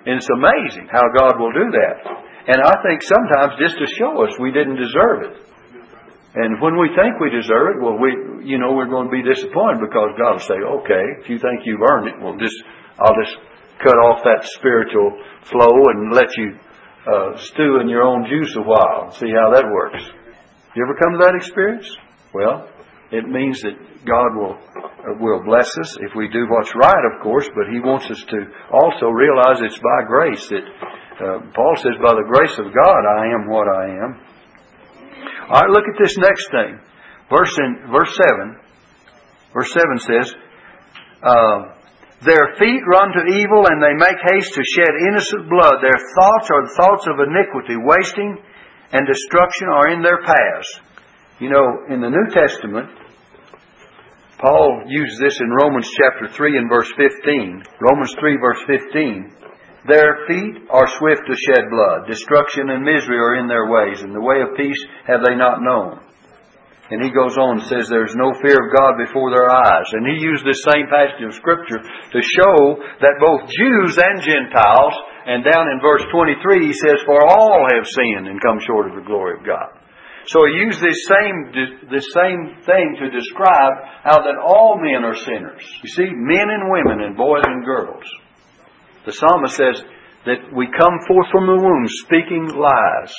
And 0.08 0.16
it's 0.16 0.32
amazing 0.32 0.88
how 0.88 1.04
God 1.12 1.36
will 1.36 1.52
do 1.52 1.68
that. 1.68 1.98
And 2.48 2.64
I 2.64 2.80
think 2.88 3.04
sometimes 3.04 3.60
just 3.60 3.76
to 3.76 3.88
show 4.00 4.24
us 4.24 4.40
we 4.40 4.56
didn't 4.56 4.80
deserve 4.80 5.28
it. 5.28 5.36
And 6.36 6.64
when 6.64 6.80
we 6.80 6.96
think 6.96 7.20
we 7.20 7.32
deserve 7.36 7.76
it, 7.76 7.84
well, 7.84 8.00
we, 8.00 8.48
you 8.48 8.56
know, 8.56 8.72
we're 8.72 8.92
going 8.92 9.12
to 9.12 9.16
be 9.16 9.24
disappointed 9.24 9.84
because 9.84 10.16
God 10.16 10.40
will 10.40 10.48
say, 10.48 10.60
okay, 10.80 11.04
if 11.20 11.28
you 11.28 11.40
think 11.44 11.68
you've 11.68 11.84
earned 11.84 12.08
it, 12.08 12.16
well, 12.24 12.40
just, 12.40 12.56
I'll 13.00 13.16
just 13.20 13.36
cut 13.84 14.00
off 14.00 14.24
that 14.24 14.48
spiritual 14.56 15.12
flow 15.44 15.76
and 15.92 16.16
let 16.16 16.32
you 16.40 16.56
uh, 17.06 17.38
stew 17.38 17.80
in 17.82 17.90
your 17.90 18.04
own 18.04 18.26
juice 18.28 18.56
a 18.56 18.62
while. 18.62 19.06
and 19.06 19.14
See 19.14 19.30
how 19.30 19.54
that 19.54 19.66
works. 19.72 20.02
You 20.76 20.84
ever 20.84 20.98
come 21.00 21.14
to 21.14 21.26
that 21.26 21.36
experience? 21.36 21.88
Well, 22.34 22.68
it 23.12 23.28
means 23.28 23.62
that 23.62 23.78
God 24.06 24.36
will 24.36 24.58
uh, 24.58 25.16
will 25.22 25.44
bless 25.46 25.70
us 25.78 25.98
if 26.02 26.16
we 26.16 26.28
do 26.30 26.46
what's 26.50 26.74
right, 26.76 27.04
of 27.14 27.22
course. 27.22 27.48
But 27.56 27.72
He 27.72 27.80
wants 27.80 28.10
us 28.10 28.22
to 28.30 28.40
also 28.74 29.08
realize 29.08 29.62
it's 29.62 29.80
by 29.80 30.08
grace 30.08 30.50
that 30.50 30.66
uh, 30.66 31.40
Paul 31.54 31.76
says, 31.78 31.96
"By 32.02 32.14
the 32.14 32.28
grace 32.28 32.58
of 32.58 32.74
God, 32.74 33.02
I 33.06 33.26
am 33.32 33.48
what 33.48 33.68
I 33.68 33.86
am." 33.86 34.12
All 35.50 35.62
right, 35.62 35.70
look 35.70 35.86
at 35.86 36.02
this 36.02 36.18
next 36.18 36.50
thing. 36.52 36.80
Verse 37.30 37.58
in 37.58 37.92
verse 37.92 38.18
seven. 38.18 38.58
Verse 39.54 39.72
seven 39.72 39.98
says. 40.00 40.36
Uh, 41.24 41.75
their 42.26 42.58
feet 42.58 42.82
run 42.90 43.14
to 43.14 43.24
evil 43.30 43.70
and 43.70 43.78
they 43.82 43.94
make 43.94 44.18
haste 44.34 44.54
to 44.54 44.64
shed 44.76 44.94
innocent 45.08 45.50
blood. 45.50 45.78
Their 45.82 46.02
thoughts 46.18 46.50
are 46.50 46.66
the 46.66 46.76
thoughts 46.76 47.06
of 47.08 47.22
iniquity. 47.22 47.78
Wasting 47.78 48.38
and 48.92 49.08
destruction 49.08 49.70
are 49.70 49.90
in 49.94 50.02
their 50.02 50.22
paths. 50.26 50.70
You 51.40 51.50
know, 51.50 51.86
in 51.90 52.02
the 52.02 52.10
New 52.10 52.28
Testament, 52.34 52.90
Paul 54.40 54.84
uses 54.88 55.20
this 55.20 55.40
in 55.40 55.50
Romans 55.50 55.90
chapter 55.96 56.28
3 56.28 56.58
and 56.58 56.70
verse 56.70 56.92
15. 56.98 57.64
Romans 57.80 58.14
3 58.20 58.38
verse 58.38 58.62
15. 58.68 59.32
Their 59.88 60.26
feet 60.28 60.66
are 60.70 60.88
swift 60.98 61.22
to 61.28 61.36
shed 61.36 61.70
blood. 61.70 62.08
Destruction 62.08 62.70
and 62.70 62.84
misery 62.84 63.18
are 63.18 63.38
in 63.38 63.48
their 63.48 63.70
ways, 63.70 64.02
and 64.02 64.16
the 64.16 64.22
way 64.22 64.42
of 64.42 64.58
peace 64.58 64.82
have 65.06 65.22
they 65.24 65.36
not 65.36 65.62
known. 65.62 66.00
And 66.94 67.02
he 67.02 67.10
goes 67.10 67.34
on 67.34 67.58
and 67.58 67.66
says, 67.66 67.90
There's 67.90 68.14
no 68.14 68.30
fear 68.46 68.62
of 68.62 68.70
God 68.78 68.94
before 69.02 69.34
their 69.34 69.50
eyes. 69.50 69.90
And 69.94 70.06
he 70.06 70.22
used 70.22 70.46
this 70.46 70.62
same 70.70 70.86
passage 70.86 71.26
of 71.26 71.34
Scripture 71.34 71.82
to 71.82 72.20
show 72.22 72.78
that 73.02 73.18
both 73.18 73.50
Jews 73.50 73.98
and 73.98 74.22
Gentiles, 74.22 74.94
and 75.26 75.42
down 75.42 75.66
in 75.74 75.82
verse 75.82 76.06
23 76.14 76.70
he 76.70 76.78
says, 76.78 77.02
For 77.02 77.26
all 77.26 77.66
have 77.74 77.90
sinned 77.90 78.30
and 78.30 78.38
come 78.38 78.62
short 78.62 78.86
of 78.86 79.02
the 79.02 79.08
glory 79.10 79.42
of 79.42 79.46
God. 79.46 79.82
So 80.28 80.46
he 80.46 80.62
used 80.62 80.82
this 80.82 81.06
same, 81.10 81.54
this 81.90 82.06
same 82.14 82.62
thing 82.66 82.98
to 83.02 83.10
describe 83.10 83.74
how 84.06 84.22
that 84.22 84.38
all 84.42 84.78
men 84.78 85.06
are 85.06 85.18
sinners. 85.18 85.66
You 85.82 85.90
see, 85.90 86.10
men 86.14 86.50
and 86.50 86.70
women 86.70 87.02
and 87.06 87.18
boys 87.18 87.44
and 87.46 87.66
girls. 87.66 88.06
The 89.06 89.12
psalmist 89.12 89.56
says 89.56 89.84
that 90.26 90.54
we 90.54 90.66
come 90.66 90.98
forth 91.08 91.28
from 91.32 91.46
the 91.46 91.62
womb 91.62 91.86
speaking 92.06 92.50
lies. 92.58 93.14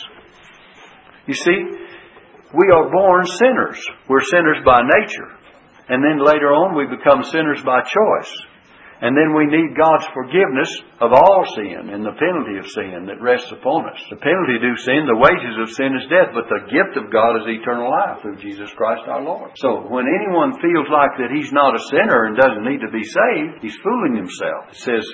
You 1.26 1.34
see, 1.34 1.85
we 2.54 2.70
are 2.70 2.90
born 2.90 3.26
sinners. 3.26 3.80
We're 4.08 4.24
sinners 4.30 4.62
by 4.64 4.82
nature. 4.82 5.30
And 5.88 6.02
then 6.02 6.22
later 6.22 6.50
on 6.50 6.74
we 6.74 6.86
become 6.86 7.22
sinners 7.22 7.62
by 7.62 7.82
choice. 7.82 8.32
And 8.96 9.12
then 9.12 9.36
we 9.36 9.44
need 9.44 9.76
God's 9.76 10.08
forgiveness 10.16 10.72
of 11.04 11.12
all 11.12 11.44
sin 11.52 11.92
and 11.92 12.00
the 12.00 12.16
penalty 12.16 12.56
of 12.56 12.64
sin 12.72 13.04
that 13.12 13.20
rests 13.20 13.52
upon 13.52 13.92
us. 13.92 14.00
The 14.08 14.16
penalty 14.16 14.56
due 14.56 14.78
sin, 14.80 15.04
the 15.04 15.20
wages 15.20 15.52
of 15.60 15.68
sin 15.76 15.92
is 15.92 16.08
death, 16.08 16.32
but 16.32 16.48
the 16.48 16.64
gift 16.72 16.96
of 16.96 17.12
God 17.12 17.36
is 17.44 17.60
eternal 17.60 17.92
life 17.92 18.24
through 18.24 18.40
Jesus 18.40 18.72
Christ 18.72 19.04
our 19.04 19.20
Lord. 19.20 19.52
So 19.60 19.84
when 19.92 20.08
anyone 20.08 20.56
feels 20.64 20.88
like 20.88 21.12
that 21.20 21.28
he's 21.28 21.52
not 21.52 21.76
a 21.76 21.86
sinner 21.92 22.24
and 22.24 22.40
doesn't 22.40 22.64
need 22.64 22.80
to 22.80 22.88
be 22.88 23.04
saved, 23.04 23.60
he's 23.60 23.76
fooling 23.84 24.16
himself. 24.16 24.72
It 24.72 24.80
says, 24.80 25.04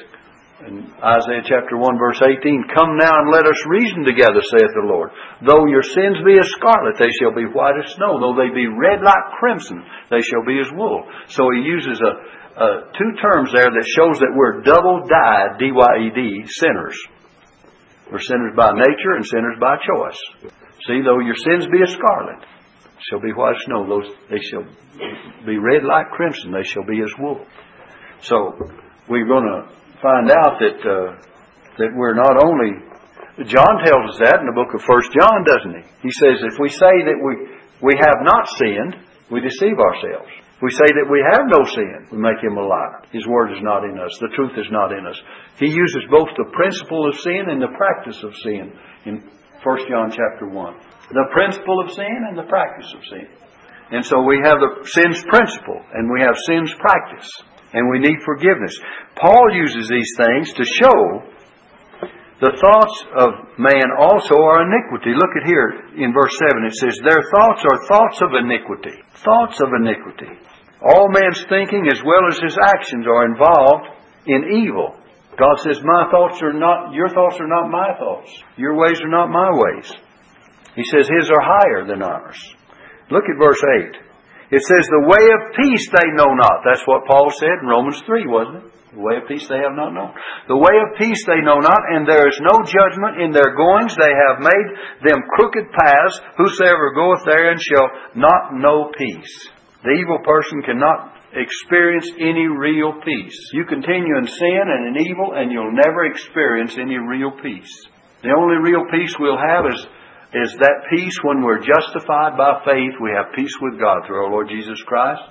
in 0.63 0.87
Isaiah 1.03 1.43
chapter 1.43 1.75
1 1.75 1.99
verse 1.99 2.23
18, 2.23 2.71
Come 2.71 2.95
now 2.95 3.11
and 3.11 3.35
let 3.35 3.47
us 3.47 3.59
reason 3.67 4.07
together, 4.07 4.39
saith 4.39 4.71
the 4.79 4.87
Lord. 4.87 5.11
Though 5.43 5.67
your 5.67 5.83
sins 5.83 6.23
be 6.23 6.39
as 6.39 6.47
scarlet, 6.55 6.99
they 6.99 7.11
shall 7.19 7.35
be 7.35 7.51
white 7.51 7.75
as 7.83 7.91
snow. 7.99 8.23
Though 8.23 8.39
they 8.39 8.55
be 8.55 8.71
red 8.71 9.03
like 9.03 9.39
crimson, 9.39 9.83
they 10.11 10.23
shall 10.23 10.47
be 10.47 10.63
as 10.63 10.71
wool. 10.71 11.03
So 11.27 11.51
he 11.51 11.67
uses 11.67 11.99
a, 11.99 12.13
a 12.63 12.69
two 12.95 13.13
terms 13.19 13.51
there 13.51 13.75
that 13.75 13.95
shows 13.99 14.23
that 14.23 14.35
we're 14.39 14.63
double 14.63 15.03
dyed, 15.03 15.59
D-Y-E-D, 15.59 16.47
sinners. 16.47 16.97
We're 18.11 18.23
sinners 18.23 18.55
by 18.55 18.71
nature 18.71 19.19
and 19.19 19.27
sinners 19.27 19.59
by 19.59 19.83
choice. 19.83 20.21
See, 20.87 21.03
though 21.03 21.19
your 21.19 21.39
sins 21.39 21.67
be 21.67 21.83
as 21.83 21.91
scarlet, 21.91 22.39
shall 23.11 23.21
be 23.21 23.35
white 23.35 23.59
as 23.59 23.63
snow. 23.67 23.83
Those, 23.89 24.15
they 24.31 24.39
shall 24.39 24.63
be 25.43 25.59
red 25.59 25.83
like 25.83 26.11
crimson. 26.15 26.53
They 26.53 26.63
shall 26.63 26.87
be 26.87 27.03
as 27.03 27.11
wool. 27.19 27.43
So, 28.23 28.55
we're 29.09 29.27
going 29.27 29.43
to 29.43 29.82
find 30.03 30.27
out 30.35 30.59
that 30.59 30.79
uh, 30.83 31.15
that 31.79 31.95
we're 31.95 32.19
not 32.19 32.35
only 32.43 32.75
John 33.47 33.81
tells 33.87 34.13
us 34.13 34.19
that 34.21 34.43
in 34.43 34.51
the 34.51 34.59
book 34.59 34.75
of 34.75 34.83
First 34.83 35.15
John, 35.15 35.47
doesn't 35.47 35.79
he? 35.79 36.11
He 36.11 36.13
says 36.19 36.43
if 36.43 36.59
we 36.59 36.69
say 36.69 37.07
that 37.07 37.17
we 37.17 37.33
we 37.81 37.95
have 38.03 38.21
not 38.27 38.51
sinned, 38.59 38.99
we 39.31 39.41
deceive 39.41 39.79
ourselves. 39.79 40.29
We 40.61 40.71
say 40.71 40.87
that 40.87 41.11
we 41.11 41.19
have 41.19 41.51
no 41.51 41.67
sin, 41.67 42.07
we 42.15 42.23
make 42.23 42.39
him 42.39 42.55
a 42.55 42.63
liar. 42.63 43.03
His 43.11 43.27
word 43.27 43.51
is 43.51 43.59
not 43.67 43.83
in 43.83 43.99
us. 43.99 44.15
The 44.23 44.31
truth 44.39 44.55
is 44.55 44.71
not 44.71 44.95
in 44.95 45.03
us. 45.07 45.19
He 45.59 45.67
uses 45.67 46.07
both 46.07 46.31
the 46.39 46.55
principle 46.55 47.03
of 47.09 47.19
sin 47.19 47.51
and 47.51 47.59
the 47.59 47.75
practice 47.75 48.23
of 48.23 48.31
sin 48.43 48.71
in 49.07 49.27
First 49.63 49.87
John 49.91 50.11
chapter 50.11 50.47
one. 50.47 50.79
The 51.11 51.31
principle 51.35 51.83
of 51.83 51.91
sin 51.91 52.27
and 52.31 52.39
the 52.39 52.47
practice 52.47 52.91
of 52.95 53.03
sin. 53.07 53.27
And 53.91 54.07
so 54.07 54.23
we 54.23 54.39
have 54.43 54.59
the 54.59 54.87
sin's 54.87 55.23
principle 55.27 55.83
and 55.95 56.11
we 56.11 56.23
have 56.23 56.35
sin's 56.47 56.75
practice 56.75 57.31
and 57.73 57.89
we 57.89 57.99
need 57.99 58.19
forgiveness. 58.25 58.79
Paul 59.17 59.53
uses 59.53 59.89
these 59.89 60.13
things 60.17 60.53
to 60.55 60.65
show 60.65 61.23
the 62.43 62.59
thoughts 62.59 62.99
of 63.15 63.55
man 63.55 63.95
also 63.95 64.35
are 64.35 64.67
iniquity. 64.67 65.15
Look 65.15 65.31
at 65.39 65.47
here 65.47 65.95
in 65.95 66.11
verse 66.11 66.35
7. 66.43 66.67
It 66.67 66.75
says, 66.75 66.99
Their 66.99 67.23
thoughts 67.31 67.63
are 67.63 67.87
thoughts 67.87 68.19
of 68.19 68.35
iniquity. 68.35 68.99
Thoughts 69.23 69.63
of 69.63 69.71
iniquity. 69.79 70.27
All 70.83 71.07
man's 71.07 71.39
thinking 71.47 71.87
as 71.87 72.03
well 72.03 72.27
as 72.27 72.43
his 72.43 72.59
actions 72.59 73.07
are 73.07 73.31
involved 73.31 73.87
in 74.27 74.59
evil. 74.59 74.99
God 75.39 75.63
says, 75.63 75.79
My 75.87 76.11
thoughts 76.11 76.43
are 76.43 76.53
not, 76.53 76.93
your 76.93 77.09
thoughts 77.15 77.39
are 77.39 77.47
not 77.47 77.71
my 77.71 77.95
thoughts. 77.95 78.35
Your 78.59 78.75
ways 78.75 78.99
are 79.01 79.15
not 79.15 79.31
my 79.31 79.51
ways. 79.55 79.93
He 80.75 80.83
says, 80.83 81.07
His 81.07 81.31
are 81.31 81.47
higher 81.47 81.87
than 81.87 82.03
ours. 82.03 82.43
Look 83.09 83.23
at 83.31 83.39
verse 83.39 83.63
8. 83.95 84.03
It 84.53 84.61
says, 84.61 84.85
the 84.85 85.09
way 85.09 85.25
of 85.33 85.57
peace 85.57 85.89
they 85.89 86.13
know 86.13 86.37
not. 86.37 86.61
That's 86.61 86.85
what 86.85 87.09
Paul 87.09 87.33
said 87.33 87.65
in 87.65 87.73
Romans 87.73 88.05
3, 88.05 88.29
wasn't 88.29 88.61
it? 88.61 88.69
The 88.93 89.01
way 89.01 89.17
of 89.17 89.25
peace 89.25 89.49
they 89.49 89.57
have 89.57 89.73
not 89.73 89.97
known. 89.97 90.13
The 90.53 90.61
way 90.61 90.77
of 90.77 91.01
peace 91.01 91.25
they 91.25 91.41
know 91.41 91.57
not, 91.65 91.81
and 91.97 92.05
there 92.05 92.29
is 92.29 92.37
no 92.45 92.61
judgment 92.61 93.25
in 93.25 93.33
their 93.33 93.57
goings. 93.57 93.97
They 93.97 94.13
have 94.13 94.45
made 94.45 94.69
them 95.09 95.25
crooked 95.33 95.73
paths. 95.73 96.21
Whosoever 96.37 96.93
goeth 96.93 97.25
therein 97.25 97.57
shall 97.57 97.89
not 98.13 98.53
know 98.53 98.93
peace. 98.93 99.49
The 99.81 99.97
evil 99.97 100.21
person 100.21 100.61
cannot 100.61 101.17
experience 101.33 102.13
any 102.21 102.45
real 102.45 102.93
peace. 103.01 103.39
You 103.57 103.65
continue 103.65 104.21
in 104.21 104.29
sin 104.29 104.65
and 104.69 104.93
in 104.93 105.09
evil, 105.09 105.33
and 105.33 105.51
you'll 105.51 105.73
never 105.73 106.05
experience 106.05 106.77
any 106.77 107.01
real 107.01 107.33
peace. 107.41 107.73
The 108.21 108.37
only 108.37 108.61
real 108.61 108.85
peace 108.93 109.17
we'll 109.19 109.41
have 109.41 109.65
is 109.73 109.81
is 110.35 110.57
that 110.61 110.89
peace 110.89 111.17
when 111.23 111.43
we're 111.43 111.61
justified 111.61 112.37
by 112.37 112.65
faith, 112.65 112.97
we 113.01 113.13
have 113.13 113.37
peace 113.37 113.53
with 113.61 113.79
God 113.79 114.07
through 114.07 114.25
our 114.25 114.31
Lord 114.31 114.49
Jesus 114.49 114.81
Christ. 114.83 115.23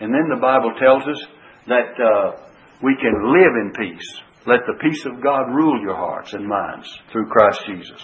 And 0.00 0.12
then 0.12 0.28
the 0.28 0.40
Bible 0.40 0.72
tells 0.76 1.02
us 1.08 1.20
that 1.66 1.96
uh, 1.96 2.36
we 2.82 2.96
can 3.00 3.32
live 3.32 3.54
in 3.56 3.72
peace. 3.72 4.20
Let 4.46 4.60
the 4.66 4.80
peace 4.80 5.04
of 5.06 5.22
God 5.22 5.52
rule 5.52 5.80
your 5.80 5.96
hearts 5.96 6.32
and 6.32 6.46
minds 6.46 6.88
through 7.10 7.28
Christ 7.28 7.60
Jesus. 7.66 8.00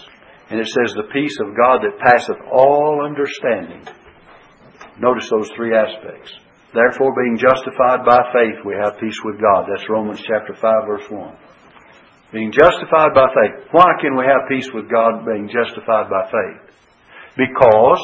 And 0.49 0.61
it 0.61 0.69
says, 0.69 0.95
the 0.95 1.13
peace 1.13 1.37
of 1.41 1.57
God 1.57 1.81
that 1.83 1.99
passeth 1.99 2.41
all 2.53 3.05
understanding. 3.05 3.85
Notice 4.99 5.29
those 5.29 5.51
three 5.57 5.75
aspects. 5.75 6.33
Therefore, 6.73 7.13
being 7.17 7.39
justified 7.39 8.05
by 8.05 8.21
faith, 8.33 8.65
we 8.65 8.75
have 8.81 9.01
peace 9.01 9.19
with 9.25 9.41
God. 9.41 9.67
That's 9.69 9.89
Romans 9.89 10.21
chapter 10.21 10.55
5, 10.55 10.63
verse 10.87 11.11
1. 11.11 11.37
Being 12.33 12.53
justified 12.53 13.15
by 13.15 13.27
faith. 13.31 13.69
Why 13.71 13.93
can 14.01 14.17
we 14.17 14.25
have 14.25 14.49
peace 14.49 14.69
with 14.75 14.91
God 14.91 15.25
being 15.25 15.49
justified 15.49 16.11
by 16.11 16.27
faith? 16.27 16.75
Because 17.37 18.03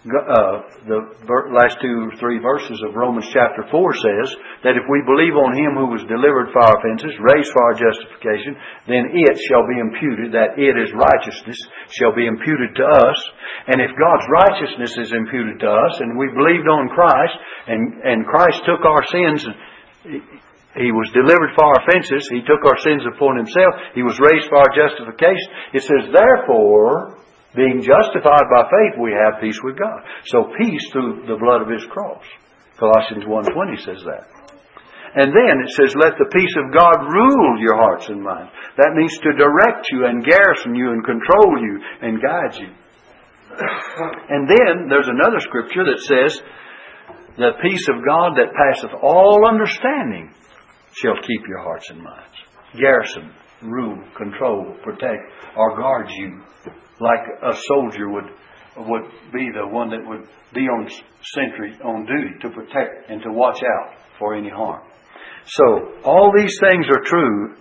uh, 0.00 0.64
the 0.88 1.04
last 1.52 1.76
two 1.84 2.08
or 2.08 2.16
three 2.16 2.40
verses 2.40 2.80
of 2.88 2.96
Romans 2.96 3.28
chapter 3.36 3.68
4 3.68 3.92
says 4.00 4.32
that 4.64 4.72
if 4.72 4.88
we 4.88 5.04
believe 5.04 5.36
on 5.36 5.52
Him 5.52 5.76
who 5.76 5.92
was 5.92 6.00
delivered 6.08 6.48
for 6.56 6.64
our 6.64 6.80
offenses, 6.80 7.12
raised 7.20 7.52
for 7.52 7.60
our 7.68 7.76
justification, 7.76 8.56
then 8.88 9.12
it 9.12 9.36
shall 9.44 9.68
be 9.68 9.76
imputed, 9.76 10.32
that 10.32 10.56
it 10.56 10.72
is 10.80 10.88
righteousness, 10.96 11.60
shall 11.92 12.16
be 12.16 12.24
imputed 12.24 12.72
to 12.80 12.86
us. 12.88 13.18
And 13.68 13.84
if 13.84 13.92
God's 13.92 14.24
righteousness 14.32 14.96
is 14.96 15.12
imputed 15.12 15.60
to 15.60 15.68
us, 15.68 15.94
and 16.00 16.16
we 16.16 16.32
believed 16.32 16.64
on 16.64 16.88
Christ, 16.88 17.36
and, 17.68 18.00
and 18.00 18.24
Christ 18.24 18.64
took 18.64 18.80
our 18.88 19.04
sins, 19.04 19.44
He 20.78 20.94
was 20.94 21.10
delivered 21.10 21.50
for 21.58 21.66
our 21.66 21.82
offenses, 21.82 22.30
He 22.30 22.46
took 22.46 22.62
our 22.62 22.78
sins 22.78 23.02
upon 23.02 23.36
Himself, 23.36 23.74
He 23.94 24.06
was 24.06 24.22
raised 24.22 24.46
for 24.46 24.62
our 24.62 24.70
justification. 24.70 25.74
It 25.74 25.82
says, 25.82 26.14
therefore, 26.14 27.18
being 27.58 27.82
justified 27.82 28.46
by 28.46 28.70
faith, 28.70 28.94
we 29.02 29.10
have 29.10 29.42
peace 29.42 29.58
with 29.66 29.74
God. 29.74 30.06
So 30.30 30.54
peace 30.54 30.86
through 30.94 31.26
the 31.26 31.42
blood 31.42 31.66
of 31.66 31.70
His 31.74 31.82
cross. 31.90 32.22
Colossians 32.78 33.26
1.20 33.26 33.82
says 33.82 34.02
that. 34.06 34.30
And 35.10 35.34
then 35.34 35.58
it 35.58 35.74
says, 35.74 35.98
let 35.98 36.14
the 36.14 36.30
peace 36.30 36.54
of 36.54 36.70
God 36.70 37.02
rule 37.02 37.58
your 37.58 37.74
hearts 37.74 38.06
and 38.06 38.22
minds. 38.22 38.54
That 38.78 38.94
means 38.94 39.10
to 39.18 39.34
direct 39.34 39.90
you 39.90 40.06
and 40.06 40.22
garrison 40.22 40.78
you 40.78 40.94
and 40.94 41.02
control 41.02 41.58
you 41.58 41.82
and 42.00 42.22
guide 42.22 42.54
you. 42.62 42.70
And 44.30 44.46
then 44.46 44.86
there's 44.88 45.10
another 45.10 45.40
scripture 45.40 45.82
that 45.82 45.98
says, 46.06 46.40
the 47.36 47.58
peace 47.60 47.88
of 47.90 48.06
God 48.06 48.38
that 48.38 48.54
passeth 48.54 48.94
all 49.02 49.48
understanding 49.48 50.30
shall 50.92 51.16
keep 51.26 51.46
your 51.48 51.62
hearts 51.62 51.90
and 51.90 52.02
minds. 52.02 52.36
Garrison, 52.78 53.32
rule, 53.62 54.02
control, 54.16 54.74
protect, 54.82 55.22
or 55.56 55.76
guard 55.76 56.08
you 56.10 56.40
like 57.00 57.24
a 57.42 57.56
soldier 57.66 58.08
would 58.08 58.30
would 58.76 59.10
be 59.32 59.50
the 59.52 59.66
one 59.66 59.90
that 59.90 60.06
would 60.06 60.28
be 60.54 60.62
on 60.62 60.88
sentry 61.34 61.74
on 61.82 62.06
duty 62.06 62.38
to 62.40 62.48
protect 62.50 63.10
and 63.10 63.20
to 63.22 63.32
watch 63.32 63.60
out 63.62 63.98
for 64.18 64.34
any 64.34 64.48
harm. 64.48 64.80
So 65.44 66.00
all 66.04 66.32
these 66.36 66.56
things 66.60 66.86
are 66.86 67.02
true. 67.04 67.56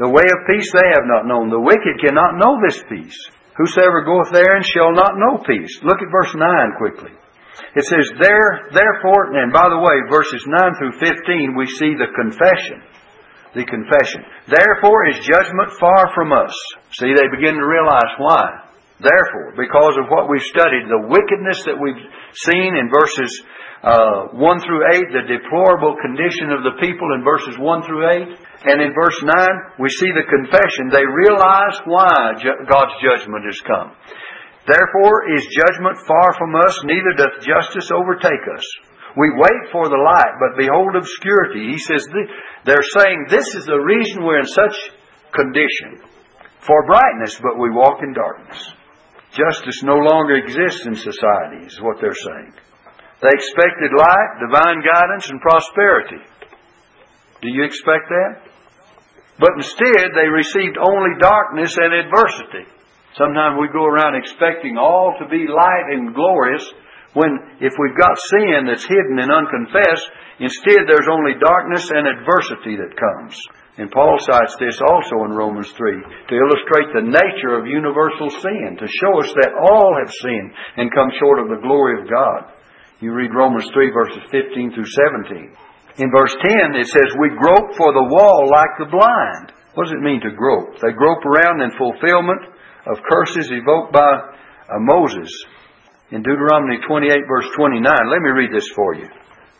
The 0.00 0.08
way 0.08 0.24
of 0.24 0.46
peace 0.48 0.72
they 0.72 0.88
have 0.90 1.06
not 1.06 1.26
known. 1.26 1.50
The 1.50 1.60
wicked 1.60 2.00
cannot 2.00 2.40
know 2.40 2.58
this 2.66 2.82
peace. 2.88 3.16
Whosoever 3.56 4.02
goeth 4.02 4.32
therein 4.32 4.62
shall 4.64 4.92
not 4.92 5.12
know 5.14 5.38
peace. 5.44 5.80
Look 5.84 6.00
at 6.00 6.10
verse 6.10 6.34
9 6.34 6.72
quickly. 6.78 7.12
It 7.76 7.84
says, 7.86 8.06
There, 8.18 8.70
therefore, 8.72 9.36
and 9.38 9.52
by 9.52 9.68
the 9.68 9.78
way, 9.78 9.96
verses 10.10 10.42
9 10.46 10.78
through 10.78 10.96
15, 10.98 11.56
we 11.56 11.66
see 11.66 11.94
the 11.94 12.10
confession. 12.12 12.82
The 13.54 13.66
confession. 13.66 14.22
Therefore 14.46 15.10
is 15.10 15.26
judgment 15.26 15.74
far 15.78 16.14
from 16.14 16.30
us. 16.30 16.54
See, 16.98 17.10
they 17.14 17.28
begin 17.34 17.58
to 17.58 17.66
realize 17.66 18.12
why. 18.18 18.70
Therefore, 19.00 19.56
because 19.56 19.96
of 19.96 20.12
what 20.12 20.28
we've 20.28 20.44
studied, 20.52 20.86
the 20.86 21.08
wickedness 21.08 21.64
that 21.64 21.80
we've 21.80 22.04
seen 22.36 22.76
in 22.76 22.92
verses 22.92 23.32
uh, 23.80 24.36
1 24.36 24.60
through 24.60 24.84
8, 24.92 25.08
the 25.08 25.24
deplorable 25.40 25.96
condition 26.04 26.52
of 26.52 26.60
the 26.68 26.76
people 26.84 27.08
in 27.16 27.24
verses 27.24 27.56
1 27.56 27.82
through 27.88 28.04
8, 28.28 28.28
and 28.68 28.76
in 28.84 28.92
verse 28.92 29.16
9, 29.24 29.80
we 29.80 29.88
see 29.88 30.12
the 30.12 30.28
confession. 30.28 30.92
They 30.92 31.08
realize 31.08 31.80
why 31.88 32.36
God's 32.68 32.92
judgment 33.00 33.48
has 33.48 33.60
come. 33.64 33.96
Therefore 34.66 35.32
is 35.34 35.56
judgment 35.56 35.98
far 36.06 36.32
from 36.36 36.54
us, 36.54 36.76
neither 36.84 37.12
doth 37.16 37.40
justice 37.40 37.90
overtake 37.90 38.44
us. 38.54 38.64
We 39.16 39.30
wait 39.34 39.72
for 39.72 39.88
the 39.88 39.98
light, 39.98 40.38
but 40.38 40.58
behold 40.58 40.94
obscurity. 40.94 41.72
He 41.72 41.78
says, 41.78 42.06
they're 42.64 42.86
saying 42.94 43.26
this 43.28 43.54
is 43.56 43.66
the 43.66 43.80
reason 43.80 44.22
we're 44.22 44.40
in 44.40 44.46
such 44.46 44.76
condition. 45.32 46.06
For 46.60 46.86
brightness, 46.86 47.40
but 47.40 47.58
we 47.58 47.70
walk 47.70 48.02
in 48.02 48.12
darkness. 48.12 48.60
Justice 49.32 49.82
no 49.82 49.96
longer 49.96 50.36
exists 50.36 50.86
in 50.86 50.94
society, 50.94 51.66
is 51.66 51.80
what 51.80 51.96
they're 52.00 52.14
saying. 52.14 52.52
They 53.22 53.32
expected 53.32 53.96
light, 53.96 54.30
divine 54.44 54.82
guidance, 54.84 55.30
and 55.30 55.40
prosperity. 55.40 56.22
Do 57.42 57.48
you 57.48 57.64
expect 57.64 58.08
that? 58.08 58.50
But 59.38 59.56
instead, 59.56 60.12
they 60.14 60.28
received 60.28 60.76
only 60.76 61.16
darkness 61.18 61.76
and 61.80 61.94
adversity. 61.94 62.68
Sometimes 63.18 63.58
we 63.58 63.74
go 63.74 63.84
around 63.84 64.14
expecting 64.14 64.78
all 64.78 65.16
to 65.18 65.26
be 65.26 65.50
light 65.50 65.86
and 65.90 66.14
glorious 66.14 66.62
when, 67.14 67.58
if 67.58 67.74
we've 67.74 67.98
got 67.98 68.14
sin 68.30 68.70
that's 68.70 68.86
hidden 68.86 69.18
and 69.18 69.34
unconfessed, 69.34 70.06
instead 70.38 70.86
there's 70.86 71.10
only 71.10 71.34
darkness 71.42 71.90
and 71.90 72.06
adversity 72.06 72.78
that 72.78 72.94
comes. 72.94 73.34
And 73.78 73.90
Paul 73.90 74.18
cites 74.20 74.54
this 74.60 74.78
also 74.78 75.26
in 75.26 75.34
Romans 75.34 75.72
3 75.74 76.28
to 76.28 76.34
illustrate 76.38 76.90
the 76.94 77.10
nature 77.10 77.58
of 77.58 77.66
universal 77.66 78.30
sin, 78.30 78.78
to 78.78 78.86
show 78.86 79.18
us 79.18 79.32
that 79.42 79.58
all 79.58 79.96
have 79.98 80.12
sinned 80.22 80.52
and 80.76 80.94
come 80.94 81.10
short 81.18 81.40
of 81.42 81.48
the 81.50 81.62
glory 81.62 81.98
of 81.98 82.10
God. 82.10 82.54
You 83.00 83.10
read 83.10 83.34
Romans 83.34 83.66
3 83.72 83.90
verses 83.90 84.22
15 84.30 84.74
through 84.74 84.86
17. 84.86 85.56
In 85.98 86.14
verse 86.14 86.36
10 86.46 86.78
it 86.78 86.86
says, 86.86 87.10
We 87.18 87.34
grope 87.34 87.74
for 87.74 87.90
the 87.90 88.06
wall 88.06 88.46
like 88.46 88.74
the 88.78 88.92
blind. 88.92 89.50
What 89.74 89.90
does 89.90 89.96
it 89.96 90.04
mean 90.04 90.20
to 90.22 90.36
grope? 90.36 90.78
They 90.78 90.92
grope 90.94 91.24
around 91.26 91.62
in 91.62 91.74
fulfillment 91.74 92.42
of 92.86 93.02
curses 93.08 93.50
evoked 93.50 93.92
by 93.92 94.12
uh, 94.68 94.78
Moses. 94.78 95.30
In 96.10 96.22
Deuteronomy 96.22 96.78
28 96.86 97.26
verse 97.28 97.48
29, 97.56 97.84
let 97.84 98.22
me 98.22 98.30
read 98.30 98.52
this 98.52 98.68
for 98.74 98.94
you. 98.94 99.08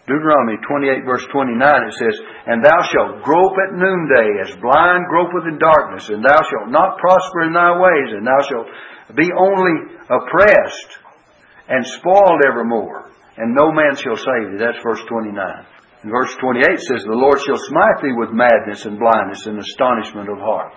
Deuteronomy 0.06 0.58
28 0.66 1.04
verse 1.06 1.26
29 1.30 1.60
it 1.60 1.94
says, 1.94 2.16
And 2.46 2.64
thou 2.64 2.82
shalt 2.82 3.22
grope 3.22 3.54
at 3.62 3.76
noonday 3.78 4.42
as 4.42 4.56
blind 4.58 5.06
gropeth 5.06 5.46
in 5.46 5.58
darkness, 5.58 6.08
and 6.08 6.24
thou 6.24 6.42
shalt 6.42 6.68
not 6.68 6.98
prosper 6.98 7.46
in 7.46 7.52
thy 7.52 7.78
ways, 7.78 8.10
and 8.16 8.26
thou 8.26 8.40
shalt 8.42 8.66
be 9.14 9.30
only 9.30 9.94
oppressed 10.10 10.98
and 11.68 11.86
spoiled 11.86 12.42
evermore, 12.42 13.10
and 13.36 13.54
no 13.54 13.70
man 13.70 13.94
shall 13.94 14.16
save 14.16 14.50
thee. 14.50 14.58
That's 14.58 14.82
verse 14.82 15.02
29. 15.06 15.38
And 16.02 16.10
verse 16.10 16.34
28 16.40 16.80
says, 16.80 17.04
The 17.04 17.14
Lord 17.14 17.38
shall 17.40 17.58
smite 17.58 18.02
thee 18.02 18.16
with 18.16 18.34
madness 18.34 18.86
and 18.86 18.98
blindness 18.98 19.46
and 19.46 19.58
astonishment 19.58 20.28
of 20.28 20.38
heart. 20.38 20.72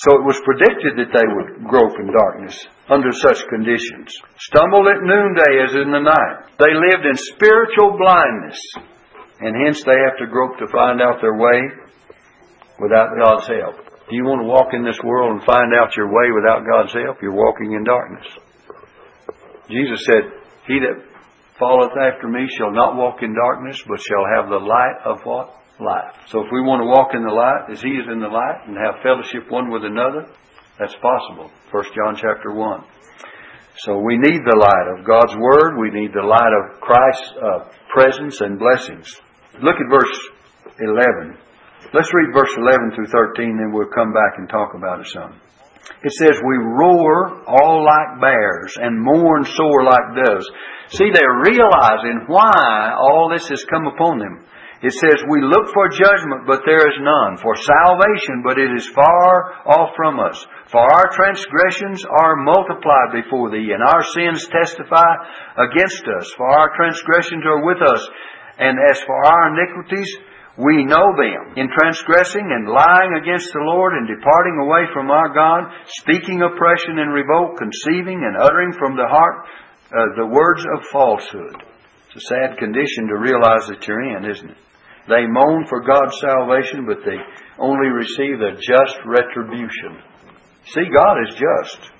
So 0.00 0.16
it 0.16 0.24
was 0.24 0.40
predicted 0.48 0.96
that 0.96 1.12
they 1.12 1.28
would 1.28 1.68
grope 1.68 2.00
in 2.00 2.08
darkness 2.08 2.56
under 2.88 3.12
such 3.12 3.44
conditions. 3.52 4.16
Stumbled 4.48 4.88
at 4.88 5.04
noonday 5.04 5.60
as 5.60 5.76
in 5.76 5.92
the 5.92 6.00
night. 6.00 6.56
They 6.56 6.72
lived 6.72 7.04
in 7.04 7.20
spiritual 7.36 8.00
blindness. 8.00 8.56
And 9.44 9.52
hence 9.52 9.84
they 9.84 10.00
have 10.00 10.16
to 10.24 10.32
grope 10.32 10.56
to 10.56 10.72
find 10.72 11.04
out 11.04 11.20
their 11.20 11.36
way 11.36 11.68
without 12.80 13.12
God's 13.12 13.44
help. 13.52 13.76
Do 14.08 14.16
you 14.16 14.24
want 14.24 14.40
to 14.40 14.48
walk 14.48 14.72
in 14.72 14.88
this 14.88 14.98
world 15.04 15.36
and 15.36 15.44
find 15.44 15.76
out 15.76 15.92
your 15.92 16.08
way 16.08 16.32
without 16.32 16.64
God's 16.64 16.96
help? 16.96 17.20
You're 17.20 17.36
walking 17.36 17.76
in 17.76 17.84
darkness. 17.84 18.24
Jesus 19.68 20.00
said, 20.08 20.32
He 20.64 20.80
that 20.80 20.96
followeth 21.60 21.92
after 21.92 22.26
me 22.26 22.48
shall 22.56 22.72
not 22.72 22.96
walk 22.96 23.20
in 23.20 23.36
darkness, 23.36 23.84
but 23.86 24.00
shall 24.00 24.24
have 24.24 24.48
the 24.48 24.64
light 24.64 24.96
of 25.04 25.20
what? 25.28 25.59
Life. 25.80 26.14
So 26.28 26.40
if 26.44 26.52
we 26.52 26.60
want 26.60 26.84
to 26.84 26.88
walk 26.88 27.16
in 27.16 27.24
the 27.24 27.32
light 27.32 27.72
as 27.72 27.80
He 27.82 27.96
is 27.96 28.06
in 28.06 28.20
the 28.20 28.28
light 28.28 28.68
and 28.68 28.76
have 28.76 29.02
fellowship 29.02 29.50
one 29.50 29.70
with 29.72 29.84
another, 29.84 30.28
that's 30.78 30.96
possible. 31.00 31.50
1 31.72 31.84
John 31.96 32.16
chapter 32.16 32.52
1. 32.52 32.84
So 33.84 33.98
we 33.98 34.16
need 34.16 34.40
the 34.44 34.60
light 34.60 34.88
of 34.96 35.04
God's 35.04 35.36
Word. 35.36 35.80
We 35.80 35.90
need 35.90 36.12
the 36.12 36.26
light 36.26 36.52
of 36.52 36.80
Christ's 36.80 37.32
uh, 37.36 37.58
presence 37.92 38.40
and 38.40 38.58
blessings. 38.58 39.08
Look 39.62 39.76
at 39.76 39.88
verse 39.88 40.16
11. 40.78 41.36
Let's 41.92 42.12
read 42.14 42.32
verse 42.32 42.54
11 42.56 42.92
through 42.94 43.08
13, 43.08 43.56
then 43.56 43.72
we'll 43.72 43.90
come 43.90 44.12
back 44.12 44.38
and 44.38 44.48
talk 44.48 44.74
about 44.74 45.00
it 45.00 45.08
some. 45.08 45.40
It 46.04 46.12
says, 46.12 46.38
We 46.38 46.56
roar 46.56 47.42
all 47.46 47.84
like 47.84 48.20
bears 48.20 48.76
and 48.80 49.00
mourn 49.00 49.44
sore 49.44 49.84
like 49.84 50.24
doves. 50.24 50.48
See, 50.88 51.10
they're 51.12 51.42
realizing 51.42 52.24
why 52.26 52.94
all 52.96 53.30
this 53.32 53.48
has 53.48 53.64
come 53.64 53.86
upon 53.86 54.18
them. 54.18 54.46
It 54.82 54.96
says, 54.96 55.20
We 55.28 55.44
look 55.44 55.68
for 55.76 55.92
judgment, 55.92 56.48
but 56.48 56.64
there 56.64 56.80
is 56.88 56.96
none. 57.04 57.36
For 57.36 57.52
salvation, 57.52 58.40
but 58.40 58.56
it 58.56 58.72
is 58.72 58.88
far 58.88 59.52
off 59.68 59.92
from 59.94 60.18
us. 60.18 60.40
For 60.72 60.80
our 60.80 61.12
transgressions 61.12 62.00
are 62.08 62.40
multiplied 62.40 63.12
before 63.12 63.50
thee, 63.50 63.76
and 63.76 63.84
our 63.84 64.02
sins 64.16 64.48
testify 64.48 65.04
against 65.60 66.04
us. 66.08 66.32
For 66.32 66.48
our 66.48 66.72
transgressions 66.76 67.44
are 67.44 67.60
with 67.64 67.82
us, 67.84 68.08
and 68.58 68.78
as 68.88 69.00
for 69.04 69.20
our 69.20 69.52
iniquities, 69.52 70.08
We 70.56 70.84
know 70.84 71.16
them 71.16 71.56
in 71.56 71.70
transgressing 71.72 72.44
and 72.44 72.68
lying 72.68 73.16
against 73.16 73.52
the 73.52 73.64
Lord 73.64 73.94
and 73.94 74.06
departing 74.06 74.58
away 74.60 74.84
from 74.92 75.10
our 75.10 75.32
God, 75.32 75.72
speaking 75.86 76.42
oppression 76.42 76.98
and 76.98 77.14
revolt, 77.14 77.56
conceiving 77.56 78.20
and 78.20 78.36
uttering 78.36 78.72
from 78.76 78.96
the 78.96 79.08
heart 79.08 79.46
uh, 79.88 80.04
the 80.16 80.26
words 80.26 80.64
of 80.76 80.84
falsehood. 80.92 81.64
It's 82.12 82.24
a 82.24 82.28
sad 82.28 82.58
condition 82.58 83.08
to 83.08 83.16
realize 83.16 83.68
that 83.68 83.86
you're 83.86 84.16
in, 84.16 84.28
isn't 84.28 84.50
it? 84.50 84.56
They 85.08 85.26
moan 85.26 85.66
for 85.68 85.80
God's 85.80 86.18
salvation, 86.20 86.86
but 86.86 86.98
they 87.04 87.16
only 87.58 87.88
receive 87.88 88.40
a 88.40 88.56
just 88.56 88.98
retribution. 89.06 90.02
See, 90.66 90.84
God 90.92 91.16
is 91.28 91.34
just. 91.34 91.90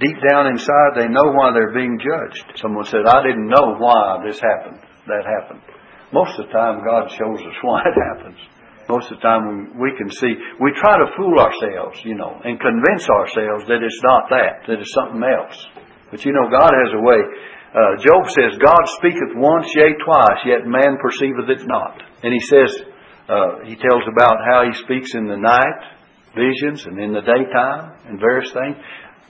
Deep 0.00 0.16
down 0.30 0.46
inside, 0.46 0.94
they 0.94 1.08
know 1.08 1.34
why 1.34 1.50
they're 1.52 1.74
being 1.74 1.98
judged. 1.98 2.58
Someone 2.62 2.84
said, 2.84 3.02
I 3.06 3.22
didn't 3.22 3.48
know 3.48 3.74
why 3.78 4.22
this 4.24 4.38
happened, 4.38 4.78
that 5.06 5.26
happened. 5.26 5.60
Most 6.12 6.38
of 6.38 6.46
the 6.46 6.52
time, 6.52 6.84
God 6.84 7.10
shows 7.10 7.40
us 7.42 7.58
why 7.62 7.82
it 7.82 7.98
happens. 8.14 8.38
Most 8.88 9.10
of 9.12 9.18
the 9.18 9.22
time, 9.22 9.76
we 9.76 9.92
can 9.98 10.08
see, 10.10 10.32
we 10.60 10.72
try 10.72 10.96
to 10.96 11.12
fool 11.16 11.36
ourselves, 11.38 12.00
you 12.04 12.14
know, 12.14 12.40
and 12.44 12.58
convince 12.58 13.04
ourselves 13.10 13.66
that 13.68 13.84
it's 13.84 14.00
not 14.02 14.30
that, 14.30 14.64
that 14.66 14.80
it's 14.80 14.94
something 14.94 15.20
else. 15.20 15.66
But 16.10 16.24
you 16.24 16.32
know, 16.32 16.48
God 16.48 16.72
has 16.72 16.94
a 16.96 17.02
way. 17.04 17.20
Uh, 17.68 18.00
Job 18.00 18.24
says, 18.32 18.56
God 18.56 18.84
speaketh 18.96 19.36
once, 19.36 19.68
yea, 19.76 19.92
twice, 20.04 20.40
yet 20.46 20.64
man 20.64 20.96
perceiveth 21.00 21.48
it 21.48 21.66
not. 21.66 22.00
And 22.22 22.32
he 22.32 22.40
says, 22.40 22.70
uh, 23.28 23.64
he 23.68 23.76
tells 23.76 24.08
about 24.08 24.40
how 24.48 24.64
he 24.64 24.72
speaks 24.84 25.14
in 25.14 25.28
the 25.28 25.36
night, 25.36 25.80
visions, 26.32 26.86
and 26.86 26.98
in 26.98 27.12
the 27.12 27.20
daytime, 27.20 27.92
and 28.08 28.18
various 28.18 28.50
things. 28.52 28.76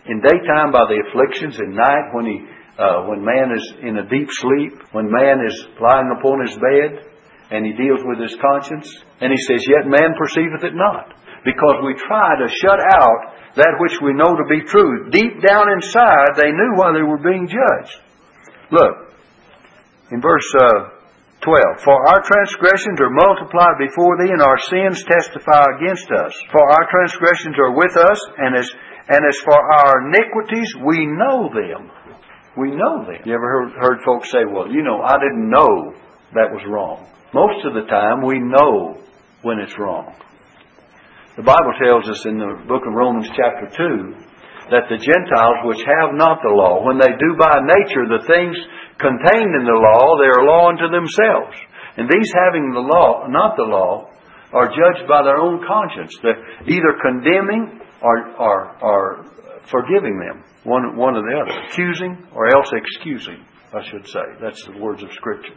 In 0.07 0.22
daytime 0.22 0.70
by 0.70 0.87
the 0.87 1.03
afflictions, 1.11 1.59
in 1.59 1.74
night 1.74 2.14
when 2.14 2.27
he 2.27 2.38
uh, 2.79 3.11
when 3.11 3.24
man 3.27 3.51
is 3.51 3.74
in 3.83 3.98
a 3.98 4.07
deep 4.07 4.31
sleep, 4.31 4.72
when 4.94 5.11
man 5.11 5.42
is 5.44 5.66
lying 5.83 6.14
upon 6.14 6.46
his 6.46 6.55
bed, 6.55 7.11
and 7.51 7.66
he 7.66 7.72
deals 7.74 8.01
with 8.07 8.22
his 8.22 8.38
conscience, 8.38 8.87
and 9.20 9.35
he 9.35 9.40
says, 9.51 9.66
Yet 9.66 9.90
man 9.90 10.14
perceiveth 10.14 10.62
it 10.62 10.79
not. 10.79 11.12
Because 11.44 11.83
we 11.83 11.98
try 11.98 12.38
to 12.38 12.46
shut 12.46 12.79
out 12.79 13.35
that 13.57 13.79
which 13.81 13.98
we 14.03 14.14
know 14.14 14.37
to 14.37 14.46
be 14.46 14.62
true. 14.62 15.11
Deep 15.11 15.42
down 15.42 15.66
inside, 15.72 16.38
they 16.38 16.55
knew 16.55 16.72
why 16.77 16.92
they 16.92 17.03
were 17.03 17.18
being 17.18 17.48
judged. 17.48 17.98
Look, 18.70 19.14
in 20.11 20.20
verse 20.20 20.54
uh, 20.61 20.98
12. 21.42 21.81
For 21.85 21.94
our 21.94 22.20
transgressions 22.22 22.98
are 23.00 23.14
multiplied 23.14 23.78
before 23.78 24.18
thee, 24.18 24.33
and 24.33 24.42
our 24.42 24.59
sins 24.59 25.04
testify 25.04 25.64
against 25.78 26.11
us. 26.11 26.35
For 26.50 26.61
our 26.61 26.85
transgressions 26.90 27.57
are 27.59 27.72
with 27.72 27.96
us, 27.96 28.20
and 28.38 28.57
as, 28.57 28.68
and 29.09 29.22
as 29.22 29.38
for 29.44 29.54
our 29.54 30.09
iniquities, 30.09 30.74
we 30.85 31.07
know 31.07 31.48
them. 31.48 31.90
We 32.57 32.74
know 32.74 33.07
them. 33.07 33.22
You 33.24 33.35
ever 33.35 33.48
heard, 33.48 33.72
heard 33.78 33.98
folks 34.04 34.31
say, 34.31 34.44
well, 34.44 34.66
you 34.68 34.83
know, 34.83 35.00
I 35.00 35.14
didn't 35.22 35.48
know 35.48 35.94
that 36.35 36.50
was 36.50 36.64
wrong. 36.66 37.07
Most 37.33 37.64
of 37.64 37.74
the 37.74 37.87
time, 37.88 38.26
we 38.26 38.40
know 38.40 38.98
when 39.42 39.61
it's 39.61 39.78
wrong. 39.78 40.14
The 41.37 41.42
Bible 41.42 41.72
tells 41.81 42.09
us 42.09 42.26
in 42.26 42.38
the 42.38 42.64
book 42.66 42.83
of 42.85 42.92
Romans, 42.92 43.28
chapter 43.31 43.70
2, 43.76 44.27
that 44.70 44.88
the 44.92 45.00
Gentiles 45.00 45.59
which 45.64 45.83
have 45.85 46.14
not 46.14 46.40
the 46.44 46.52
law, 46.52 46.85
when 46.85 46.98
they 47.00 47.12
do 47.16 47.31
by 47.37 47.61
nature 47.64 48.04
the 48.09 48.24
things 48.28 48.57
contained 49.00 49.52
in 49.57 49.64
the 49.64 49.81
law, 49.81 50.16
they 50.20 50.28
are 50.28 50.44
law 50.44 50.68
unto 50.68 50.88
themselves. 50.88 51.57
And 51.96 52.07
these 52.07 52.31
having 52.35 52.70
the 52.72 52.85
law, 52.85 53.26
not 53.26 53.57
the 53.57 53.66
law, 53.66 54.11
are 54.52 54.68
judged 54.68 55.09
by 55.09 55.22
their 55.22 55.38
own 55.38 55.61
conscience. 55.66 56.16
They're 56.22 56.40
either 56.68 56.96
condemning 57.02 57.81
or, 58.00 58.16
or, 58.38 58.57
or 58.81 59.00
forgiving 59.66 60.18
them 60.18 60.44
one, 60.64 60.96
one 60.96 61.16
or 61.16 61.22
the 61.22 61.37
other. 61.37 61.54
Accusing 61.68 62.28
or 62.33 62.48
else 62.54 62.70
excusing, 62.72 63.44
I 63.74 63.83
should 63.88 64.07
say. 64.07 64.24
That's 64.40 64.64
the 64.64 64.78
words 64.78 65.02
of 65.02 65.12
Scripture. 65.12 65.54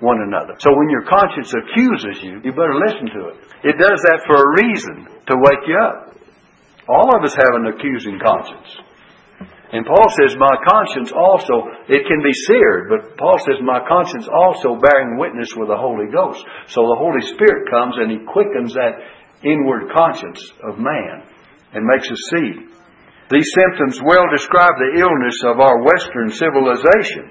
One 0.00 0.20
another. 0.22 0.54
So 0.58 0.70
when 0.72 0.88
your 0.88 1.04
conscience 1.04 1.52
accuses 1.52 2.22
you, 2.22 2.40
you 2.42 2.52
better 2.52 2.76
listen 2.76 3.06
to 3.12 3.22
it. 3.28 3.36
It 3.64 3.76
does 3.76 4.00
that 4.08 4.24
for 4.26 4.36
a 4.36 4.48
reason, 4.64 5.04
to 5.28 5.36
wake 5.36 5.68
you 5.68 5.76
up. 5.76 6.16
All 6.90 7.14
of 7.14 7.22
us 7.22 7.34
have 7.38 7.54
an 7.54 7.70
accusing 7.70 8.18
conscience. 8.18 8.66
And 9.70 9.86
Paul 9.86 10.10
says, 10.18 10.34
My 10.34 10.58
conscience 10.66 11.14
also, 11.14 11.70
it 11.86 12.02
can 12.10 12.18
be 12.26 12.34
seared, 12.34 12.90
but 12.90 13.16
Paul 13.16 13.38
says, 13.38 13.62
My 13.62 13.86
conscience 13.86 14.26
also 14.26 14.74
bearing 14.74 15.16
witness 15.16 15.54
with 15.54 15.70
the 15.70 15.78
Holy 15.78 16.10
Ghost. 16.10 16.42
So 16.66 16.82
the 16.82 16.98
Holy 16.98 17.22
Spirit 17.22 17.70
comes 17.70 17.94
and 18.02 18.10
He 18.10 18.26
quickens 18.26 18.74
that 18.74 18.98
inward 19.46 19.94
conscience 19.94 20.42
of 20.66 20.82
man 20.82 21.22
and 21.72 21.86
makes 21.86 22.10
us 22.10 22.18
see 22.34 22.66
these 23.30 23.46
symptoms 23.54 24.02
well 24.02 24.26
describe 24.34 24.74
the 24.74 24.98
illness 24.98 25.38
of 25.46 25.62
our 25.62 25.86
Western 25.86 26.34
civilization, 26.34 27.30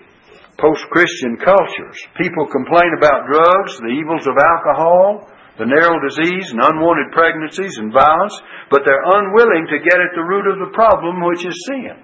post 0.55 0.87
Christian 0.95 1.35
cultures. 1.35 1.99
People 2.15 2.47
complain 2.47 2.95
about 2.95 3.27
drugs, 3.27 3.75
the 3.83 3.91
evils 3.91 4.23
of 4.23 4.39
alcohol, 4.39 5.27
venereal 5.59 5.99
disease 5.99 6.55
and 6.55 6.63
unwanted 6.63 7.11
pregnancies 7.11 7.75
and 7.77 7.91
violence, 7.91 8.33
but 8.71 8.87
they're 8.87 9.03
unwilling 9.03 9.67
to 9.67 9.83
get 9.83 9.99
at 9.99 10.15
the 10.15 10.23
root 10.23 10.47
of 10.47 10.63
the 10.63 10.71
problem, 10.71 11.19
which 11.27 11.43
is 11.43 11.53
sin. 11.67 11.99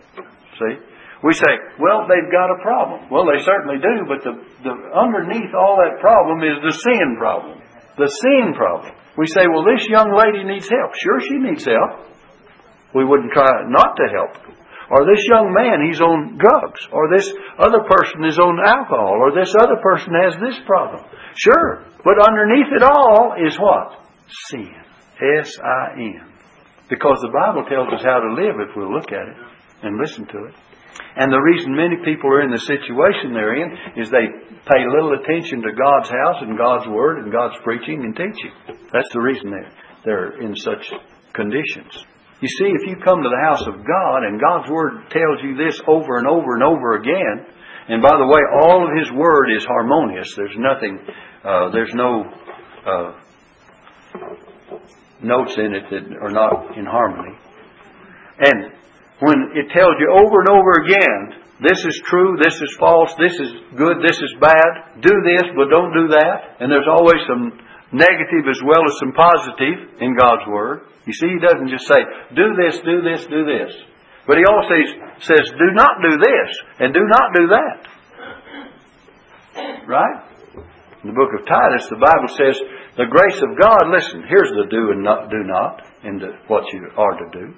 See? 0.60 0.76
We 1.24 1.34
say, 1.34 1.54
well, 1.80 2.06
they've 2.06 2.30
got 2.30 2.52
a 2.52 2.60
problem. 2.62 3.08
Well, 3.10 3.26
they 3.26 3.42
certainly 3.42 3.80
do, 3.80 4.06
but 4.06 4.22
the, 4.22 4.36
the 4.62 4.74
underneath 4.94 5.56
all 5.56 5.80
that 5.82 6.04
problem 6.04 6.44
is 6.44 6.60
the 6.62 6.76
sin 6.76 7.16
problem. 7.18 7.64
The 7.98 8.12
sin 8.12 8.54
problem. 8.54 8.94
We 9.18 9.26
say, 9.26 9.48
well, 9.48 9.64
this 9.64 9.88
young 9.88 10.12
lady 10.12 10.44
needs 10.44 10.68
help. 10.68 10.92
Sure, 10.94 11.20
she 11.24 11.40
needs 11.40 11.64
help 11.64 12.14
we 12.96 13.04
wouldn't 13.04 13.34
try 13.34 13.52
not 13.68 14.00
to 14.00 14.06
help. 14.08 14.32
Or 14.92 15.06
this 15.06 15.24
young 15.28 15.54
man, 15.54 15.86
he's 15.88 16.02
on 16.02 16.38
drugs. 16.38 16.82
Or 16.92 17.10
this 17.10 17.32
other 17.58 17.82
person 17.90 18.24
is 18.26 18.38
on 18.38 18.60
alcohol. 18.62 19.18
Or 19.18 19.34
this 19.34 19.54
other 19.58 19.78
person 19.82 20.14
has 20.14 20.38
this 20.38 20.60
problem. 20.66 21.04
Sure. 21.36 21.86
But 22.04 22.22
underneath 22.22 22.70
it 22.76 22.84
all 22.84 23.34
is 23.40 23.58
what? 23.58 24.06
Sin. 24.50 24.74
S-I-N. 25.18 26.32
Because 26.90 27.18
the 27.22 27.34
Bible 27.34 27.66
tells 27.66 27.90
us 27.98 28.06
how 28.06 28.20
to 28.20 28.34
live 28.38 28.62
if 28.62 28.76
we'll 28.76 28.94
look 28.94 29.12
at 29.12 29.26
it 29.26 29.38
and 29.82 29.98
listen 29.98 30.28
to 30.28 30.46
it. 30.46 30.54
And 31.18 31.32
the 31.32 31.40
reason 31.40 31.76
many 31.76 31.98
people 32.04 32.30
are 32.30 32.44
in 32.44 32.52
the 32.52 32.60
situation 32.60 33.34
they're 33.34 33.56
in 33.56 33.72
is 33.98 34.10
they 34.10 34.28
pay 34.68 34.84
little 34.86 35.18
attention 35.18 35.62
to 35.62 35.72
God's 35.72 36.10
house 36.10 36.40
and 36.42 36.58
God's 36.58 36.88
Word 36.88 37.20
and 37.20 37.32
God's 37.32 37.56
preaching 37.64 38.04
and 38.04 38.16
teaching. 38.16 38.52
That's 38.92 39.12
the 39.14 39.22
reason 39.22 39.50
they're, 39.50 39.72
they're 40.04 40.42
in 40.42 40.56
such 40.56 40.92
conditions. 41.34 42.06
You 42.42 42.50
see, 42.50 42.66
if 42.66 42.88
you 42.88 42.98
come 43.04 43.24
to 43.24 43.30
the 43.30 43.44
house 43.48 43.66
of 43.66 43.86
God 43.86 44.24
and 44.24 44.40
God's 44.40 44.70
Word 44.70 45.10
tells 45.10 45.40
you 45.42 45.56
this 45.56 45.80
over 45.88 46.18
and 46.18 46.28
over 46.28 46.56
and 46.56 46.64
over 46.64 46.96
again, 46.96 47.48
and 47.88 48.02
by 48.02 48.18
the 48.18 48.28
way, 48.28 48.42
all 48.62 48.84
of 48.84 48.98
His 48.98 49.12
Word 49.12 49.56
is 49.56 49.64
harmonious. 49.64 50.36
There's 50.36 50.58
nothing, 50.58 51.00
uh, 51.44 51.70
there's 51.72 51.94
no 51.94 52.26
uh, 52.86 53.14
notes 55.22 55.56
in 55.58 55.74
it 55.74 55.90
that 55.90 56.18
are 56.22 56.32
not 56.32 56.78
in 56.78 56.86
harmony. 56.86 57.38
And 58.40 58.74
when 59.20 59.56
it 59.56 59.72
tells 59.72 59.96
you 60.00 60.12
over 60.12 60.40
and 60.44 60.50
over 60.50 60.72
again, 60.84 61.42
this 61.64 61.86
is 61.86 62.02
true, 62.04 62.36
this 62.44 62.56
is 62.56 62.76
false, 62.78 63.16
this 63.16 63.40
is 63.40 63.52
good, 63.78 64.04
this 64.04 64.18
is 64.20 64.36
bad, 64.42 65.00
do 65.00 65.14
this, 65.24 65.48
but 65.56 65.70
don't 65.70 65.94
do 65.94 66.10
that, 66.10 66.60
and 66.60 66.70
there's 66.70 66.90
always 66.90 67.22
some 67.28 67.58
negative 67.92 68.48
as 68.50 68.62
well 68.64 68.84
as 68.86 68.98
some 69.00 69.14
positive 69.14 70.02
in 70.02 70.16
God's 70.16 70.48
Word. 70.48 70.88
You 71.06 71.14
see, 71.14 71.28
He 71.28 71.40
doesn't 71.40 71.70
just 71.70 71.88
say, 71.88 72.02
do 72.34 72.56
this, 72.58 72.80
do 72.82 73.02
this, 73.02 73.26
do 73.28 73.46
this. 73.46 73.74
But 74.26 74.38
He 74.38 74.46
also 74.46 74.74
says, 75.20 75.46
do 75.54 75.70
not 75.74 76.02
do 76.02 76.18
this, 76.18 76.50
and 76.80 76.94
do 76.94 77.04
not 77.06 77.34
do 77.34 77.48
that. 77.54 77.88
Right? 79.86 80.20
In 81.04 81.14
the 81.14 81.18
book 81.18 81.30
of 81.38 81.46
Titus, 81.46 81.86
the 81.90 82.02
Bible 82.02 82.34
says, 82.34 82.58
the 82.98 83.06
grace 83.06 83.38
of 83.44 83.60
God, 83.60 83.92
listen, 83.92 84.24
here's 84.28 84.50
the 84.56 84.66
do 84.72 84.92
and 84.92 85.04
not, 85.04 85.30
do 85.30 85.44
not, 85.44 85.86
and 86.04 86.24
what 86.48 86.64
you 86.74 86.90
are 86.98 87.14
to 87.14 87.30
do. 87.32 87.54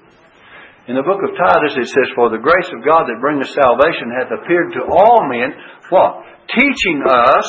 In 0.87 0.95
the 0.95 1.03
book 1.03 1.19
of 1.19 1.35
Titus, 1.35 1.75
it 1.75 1.87
says, 1.91 2.07
For 2.15 2.31
the 2.31 2.39
grace 2.39 2.71
of 2.71 2.83
God 2.83 3.07
that 3.07 3.19
bringeth 3.19 3.51
salvation 3.51 4.07
hath 4.07 4.31
appeared 4.31 4.71
to 4.73 4.87
all 4.87 5.27
men, 5.27 5.51
what? 5.91 6.23
Teaching 6.47 7.03
us 7.03 7.47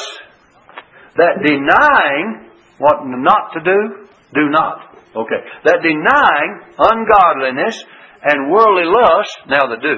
that 1.14 1.38
denying 1.46 2.47
what 2.78 3.02
not 3.04 3.52
to 3.54 3.60
do, 3.60 4.08
do 4.34 4.48
not. 4.50 4.96
Okay. 5.16 5.40
That 5.64 5.82
denying 5.82 6.50
ungodliness 6.78 7.82
and 8.22 8.50
worldly 8.50 8.86
lust, 8.86 9.36
now 9.48 9.66
the 9.66 9.80
do. 9.82 9.96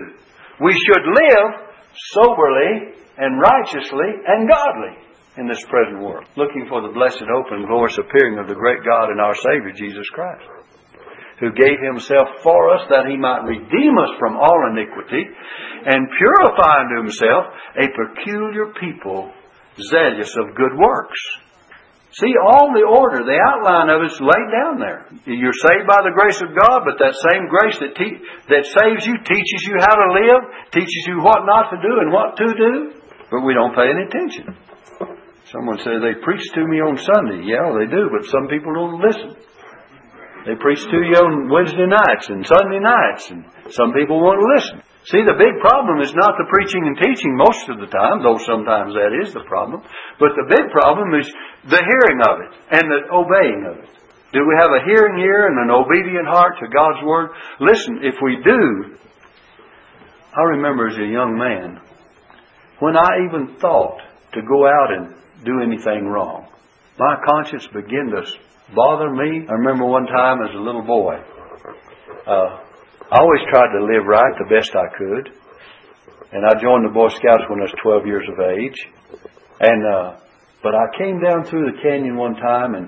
We 0.61 0.73
should 0.73 1.05
live 1.05 1.71
soberly 2.12 2.95
and 3.16 3.40
righteously 3.40 4.11
and 4.27 4.49
godly 4.49 4.97
in 5.37 5.49
this 5.49 5.62
present 5.69 6.01
world, 6.03 6.25
looking 6.37 6.66
for 6.69 6.83
the 6.83 6.93
blessed 6.93 7.25
hope 7.25 7.47
and 7.51 7.66
glorious 7.66 7.99
appearing 7.99 8.38
of 8.38 8.49
the 8.49 8.55
great 8.55 8.85
God 8.85 9.11
and 9.11 9.21
our 9.21 9.35
Savior 9.35 9.73
Jesus 9.73 10.09
Christ, 10.11 10.45
who 11.38 11.53
gave 11.53 11.79
himself 11.81 12.29
for 12.43 12.75
us 12.75 12.85
that 12.90 13.07
he 13.09 13.16
might 13.16 13.45
redeem 13.45 13.97
us 13.97 14.12
from 14.19 14.37
all 14.37 14.69
iniquity 14.73 15.25
and 15.87 16.12
purify 16.19 16.85
unto 16.85 16.97
himself 17.01 17.45
a 17.77 17.87
peculiar 17.88 18.73
people 18.81 19.33
zealous 19.81 20.37
of 20.37 20.57
good 20.57 20.77
works. 20.77 21.21
See, 22.11 22.35
all 22.42 22.75
the 22.75 22.83
order, 22.83 23.23
the 23.23 23.38
outline 23.38 23.87
of 23.87 24.03
it's 24.03 24.18
laid 24.18 24.49
down 24.51 24.83
there. 24.83 25.07
You're 25.31 25.55
saved 25.55 25.87
by 25.87 26.03
the 26.03 26.11
grace 26.11 26.42
of 26.42 26.51
God, 26.59 26.83
but 26.83 26.99
that 26.99 27.14
same 27.31 27.46
grace 27.46 27.79
that, 27.79 27.94
te- 27.94 28.18
that 28.51 28.66
saves 28.66 29.07
you 29.07 29.14
teaches 29.23 29.62
you 29.62 29.79
how 29.79 29.94
to 29.94 30.09
live, 30.18 30.42
teaches 30.75 31.05
you 31.07 31.23
what 31.23 31.46
not 31.46 31.70
to 31.70 31.79
do 31.79 32.03
and 32.03 32.11
what 32.11 32.35
to 32.35 32.46
do, 32.51 32.73
but 33.31 33.46
we 33.46 33.55
don't 33.55 33.79
pay 33.79 33.94
any 33.94 34.11
attention. 34.11 34.59
Someone 35.55 35.79
said 35.87 36.03
they 36.03 36.18
preach 36.18 36.42
to 36.59 36.66
me 36.66 36.83
on 36.83 36.99
Sunday. 36.99 37.46
Yeah, 37.46 37.70
they 37.79 37.87
do, 37.87 38.11
but 38.11 38.27
some 38.27 38.51
people 38.51 38.75
don't 38.75 38.99
listen. 38.99 39.31
They 40.51 40.59
preach 40.59 40.83
to 40.83 40.99
you 41.07 41.14
on 41.14 41.46
Wednesday 41.46 41.87
nights 41.87 42.27
and 42.27 42.42
Sunday 42.42 42.83
nights, 42.83 43.31
and 43.31 43.46
some 43.70 43.94
people 43.94 44.18
won't 44.18 44.42
listen. 44.51 44.83
See, 45.08 45.24
the 45.24 45.40
big 45.40 45.56
problem 45.64 46.04
is 46.04 46.12
not 46.12 46.36
the 46.36 46.50
preaching 46.52 46.84
and 46.84 46.96
teaching 47.00 47.32
most 47.32 47.68
of 47.72 47.80
the 47.80 47.88
time, 47.88 48.20
though 48.22 48.36
sometimes 48.36 48.92
that 48.92 49.16
is 49.16 49.32
the 49.32 49.48
problem, 49.48 49.80
but 50.20 50.36
the 50.36 50.44
big 50.44 50.68
problem 50.70 51.16
is 51.16 51.26
the 51.64 51.80
hearing 51.80 52.20
of 52.20 52.36
it 52.44 52.52
and 52.68 52.84
the 52.84 53.08
obeying 53.08 53.64
of 53.64 53.76
it. 53.80 53.90
Do 54.32 54.46
we 54.46 54.54
have 54.60 54.70
a 54.70 54.84
hearing 54.84 55.18
ear 55.24 55.48
and 55.48 55.58
an 55.58 55.74
obedient 55.74 56.28
heart 56.28 56.60
to 56.60 56.68
God's 56.68 57.02
Word? 57.02 57.30
Listen, 57.60 58.00
if 58.04 58.14
we 58.22 58.36
do, 58.44 58.96
I 60.36 60.42
remember 60.54 60.86
as 60.86 60.96
a 60.96 61.06
young 61.06 61.36
man, 61.36 61.80
when 62.78 62.96
I 62.96 63.26
even 63.26 63.56
thought 63.56 63.98
to 64.34 64.42
go 64.42 64.66
out 64.66 64.92
and 64.92 65.14
do 65.44 65.60
anything 65.62 66.06
wrong, 66.06 66.46
my 66.98 67.16
conscience 67.26 67.66
began 67.68 68.12
to 68.12 68.22
bother 68.74 69.10
me. 69.10 69.46
I 69.48 69.52
remember 69.52 69.86
one 69.86 70.06
time 70.06 70.38
as 70.46 70.54
a 70.54 70.60
little 70.60 70.84
boy, 70.84 71.16
uh, 72.26 72.58
I 73.11 73.18
always 73.18 73.42
tried 73.51 73.75
to 73.75 73.83
live 73.83 74.07
right 74.07 74.31
the 74.38 74.46
best 74.46 74.70
I 74.79 74.87
could. 74.94 75.35
And 76.31 76.46
I 76.46 76.55
joined 76.62 76.87
the 76.87 76.94
Boy 76.94 77.11
Scouts 77.11 77.42
when 77.51 77.59
I 77.59 77.66
was 77.66 77.75
12 77.83 78.07
years 78.07 78.23
of 78.31 78.38
age. 78.38 78.79
And, 79.59 79.83
uh, 79.83 80.23
but 80.62 80.79
I 80.79 80.87
came 80.94 81.18
down 81.18 81.42
through 81.42 81.75
the 81.75 81.83
canyon 81.83 82.14
one 82.14 82.38
time 82.38 82.79
and 82.79 82.87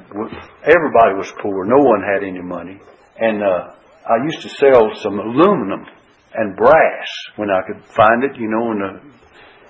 everybody 0.63 1.19
was 1.19 1.27
poor. 1.43 1.67
No 1.67 1.83
one 1.83 2.07
had 2.07 2.23
any 2.23 2.39
money. 2.39 2.79
And, 3.19 3.43
uh, 3.43 3.75
I 4.07 4.23
used 4.23 4.47
to 4.47 4.51
sell 4.63 4.95
some 5.03 5.19
aluminum 5.19 5.91
and 6.35 6.55
brass 6.55 7.11
when 7.35 7.51
I 7.51 7.67
could 7.67 7.83
find 7.83 8.23
it, 8.23 8.39
you 8.39 8.47
know, 8.47 8.71
in 8.71 8.79
the 8.79 8.93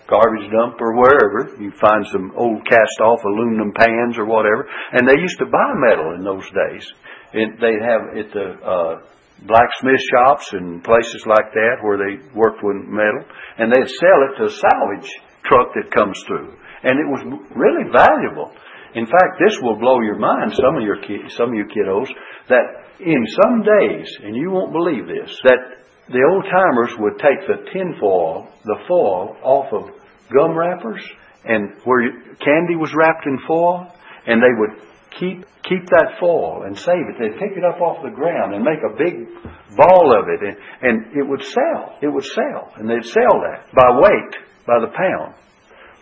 garbage 0.05 0.53
dump 0.53 0.77
or 0.85 1.01
wherever. 1.01 1.57
You 1.65 1.73
find 1.81 2.05
some 2.12 2.31
old 2.37 2.61
cast 2.69 3.01
off 3.01 3.25
aluminum 3.25 3.73
pans 3.73 4.19
or 4.19 4.27
whatever. 4.27 4.69
And 4.93 5.09
they 5.09 5.17
used 5.17 5.38
to 5.38 5.47
buy 5.47 5.73
metal 5.88 6.12
in 6.12 6.25
those 6.25 6.45
days. 6.53 6.93
It, 7.33 7.57
they'd 7.57 7.81
have 7.81 8.03
at 8.21 8.33
the, 8.37 8.47
uh, 8.61 9.01
blacksmith 9.46 10.00
shops 10.11 10.52
and 10.52 10.83
places 10.85 11.26
like 11.26 11.52
that 11.52 11.83
where 11.83 11.98
they 11.98 12.22
worked 12.35 12.62
with 12.62 12.88
metal, 12.88 13.24
and 13.59 13.72
they'd 13.72 13.88
sell 13.88 14.20
it 14.28 14.38
to 14.38 14.44
a 14.46 14.50
salvage 14.50 15.11
truck 15.44 15.74
that 15.74 15.90
comes 15.90 16.18
through, 16.26 16.55
and 16.83 16.98
it 16.98 17.09
was 17.11 17.22
really 17.55 17.90
valuable. 17.90 18.52
In 18.94 19.07
fact, 19.07 19.40
this 19.40 19.59
will 19.61 19.78
blow 19.78 20.00
your 20.00 20.18
mind, 20.18 20.52
some 20.55 20.76
of 20.76 20.83
your 20.83 21.00
kids, 21.00 21.35
some 21.35 21.50
of 21.50 21.55
you 21.55 21.64
kiddos, 21.64 22.09
that 22.48 22.83
in 23.00 23.26
some 23.26 23.62
days, 23.62 24.09
and 24.22 24.37
you 24.37 24.50
won't 24.50 24.72
believe 24.72 25.07
this, 25.07 25.33
that 25.44 25.83
the 26.09 26.22
old 26.31 26.44
timers 26.44 26.92
would 26.98 27.18
take 27.18 27.46
the 27.46 27.70
tin 27.72 27.96
foil, 27.98 28.48
the 28.64 28.78
foil 28.87 29.37
off 29.42 29.72
of 29.72 29.90
gum 30.33 30.57
wrappers, 30.57 31.02
and 31.44 31.81
where 31.85 32.11
candy 32.38 32.76
was 32.76 32.92
wrapped 32.94 33.26
in 33.26 33.38
foil, 33.46 33.88
and 34.26 34.42
they 34.42 34.55
would 34.59 34.91
keep 35.18 35.44
keep 35.62 35.85
that 35.90 36.18
foil 36.18 36.64
and 36.64 36.77
save 36.77 37.07
it. 37.09 37.16
They'd 37.18 37.38
pick 37.38 37.57
it 37.57 37.64
up 37.64 37.81
off 37.81 38.03
the 38.03 38.11
ground 38.11 38.55
and 38.55 38.64
make 38.64 38.83
a 38.83 38.96
big 38.96 39.29
ball 39.77 40.12
of 40.12 40.29
it, 40.29 40.40
and, 40.42 40.57
and 40.83 41.16
it 41.16 41.22
would 41.22 41.42
sell. 41.42 41.98
It 42.03 42.09
would 42.09 42.25
sell, 42.25 42.72
and 42.77 42.88
they'd 42.88 43.05
sell 43.05 43.35
that 43.46 43.72
by 43.75 43.88
weight, 43.96 44.33
by 44.66 44.81
the 44.81 44.92
pound. 44.92 45.35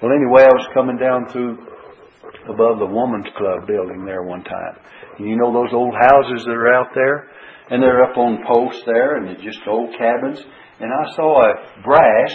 Well, 0.02 0.12
anyway, 0.12 0.42
I 0.42 0.54
was 0.54 0.68
coming 0.72 0.96
down 0.96 1.28
through 1.28 1.58
above 2.48 2.78
the 2.78 2.86
Woman's 2.86 3.28
Club 3.36 3.66
building 3.66 4.04
there 4.04 4.22
one 4.22 4.44
time, 4.44 4.76
and 5.18 5.28
you 5.28 5.36
know 5.36 5.52
those 5.52 5.72
old 5.72 5.94
houses 5.94 6.44
that 6.46 6.56
are 6.56 6.72
out 6.72 6.94
there, 6.94 7.28
and 7.70 7.82
they're 7.82 8.02
up 8.02 8.16
on 8.16 8.42
posts 8.46 8.82
there, 8.86 9.16
and 9.16 9.26
they're 9.28 9.44
just 9.44 9.60
old 9.66 9.94
cabins. 9.98 10.40
And 10.80 10.90
I 10.90 11.14
saw 11.14 11.44
a 11.44 11.82
brass 11.82 12.32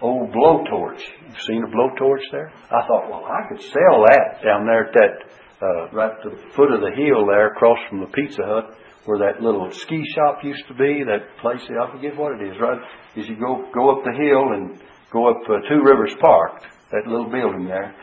old 0.00 0.32
blowtorch. 0.32 1.00
You've 1.26 1.42
seen 1.46 1.62
a 1.64 1.68
blowtorch 1.68 2.26
there? 2.32 2.52
I 2.66 2.86
thought, 2.86 3.08
well, 3.08 3.24
I 3.24 3.48
could 3.48 3.62
sell 3.62 4.04
that 4.06 4.42
down 4.44 4.66
there 4.66 4.88
at 4.88 4.92
that 4.94 5.45
uh, 5.62 5.88
right 5.92 6.12
at 6.12 6.22
the 6.22 6.36
foot 6.54 6.72
of 6.72 6.80
the 6.80 6.92
hill 6.94 7.26
there, 7.26 7.48
across 7.48 7.78
from 7.88 8.00
the 8.00 8.06
Pizza 8.06 8.42
Hut, 8.44 8.76
where 9.04 9.18
that 9.18 9.42
little 9.42 9.70
ski 9.70 10.02
shop 10.14 10.44
used 10.44 10.66
to 10.68 10.74
be. 10.74 11.02
That 11.04 11.38
place, 11.40 11.62
I 11.70 11.90
forget 11.92 12.16
what 12.16 12.40
it 12.40 12.48
is. 12.48 12.60
Right 12.60 12.80
as 13.16 13.28
you 13.28 13.36
go 13.36 13.70
go 13.72 13.96
up 13.96 14.04
the 14.04 14.16
hill 14.16 14.52
and 14.52 14.78
go 15.12 15.30
up 15.30 15.38
uh, 15.48 15.68
Two 15.68 15.80
Rivers 15.82 16.14
Park, 16.20 16.62
that 16.90 17.06
little 17.06 17.30
building 17.30 17.66
there. 17.66 17.94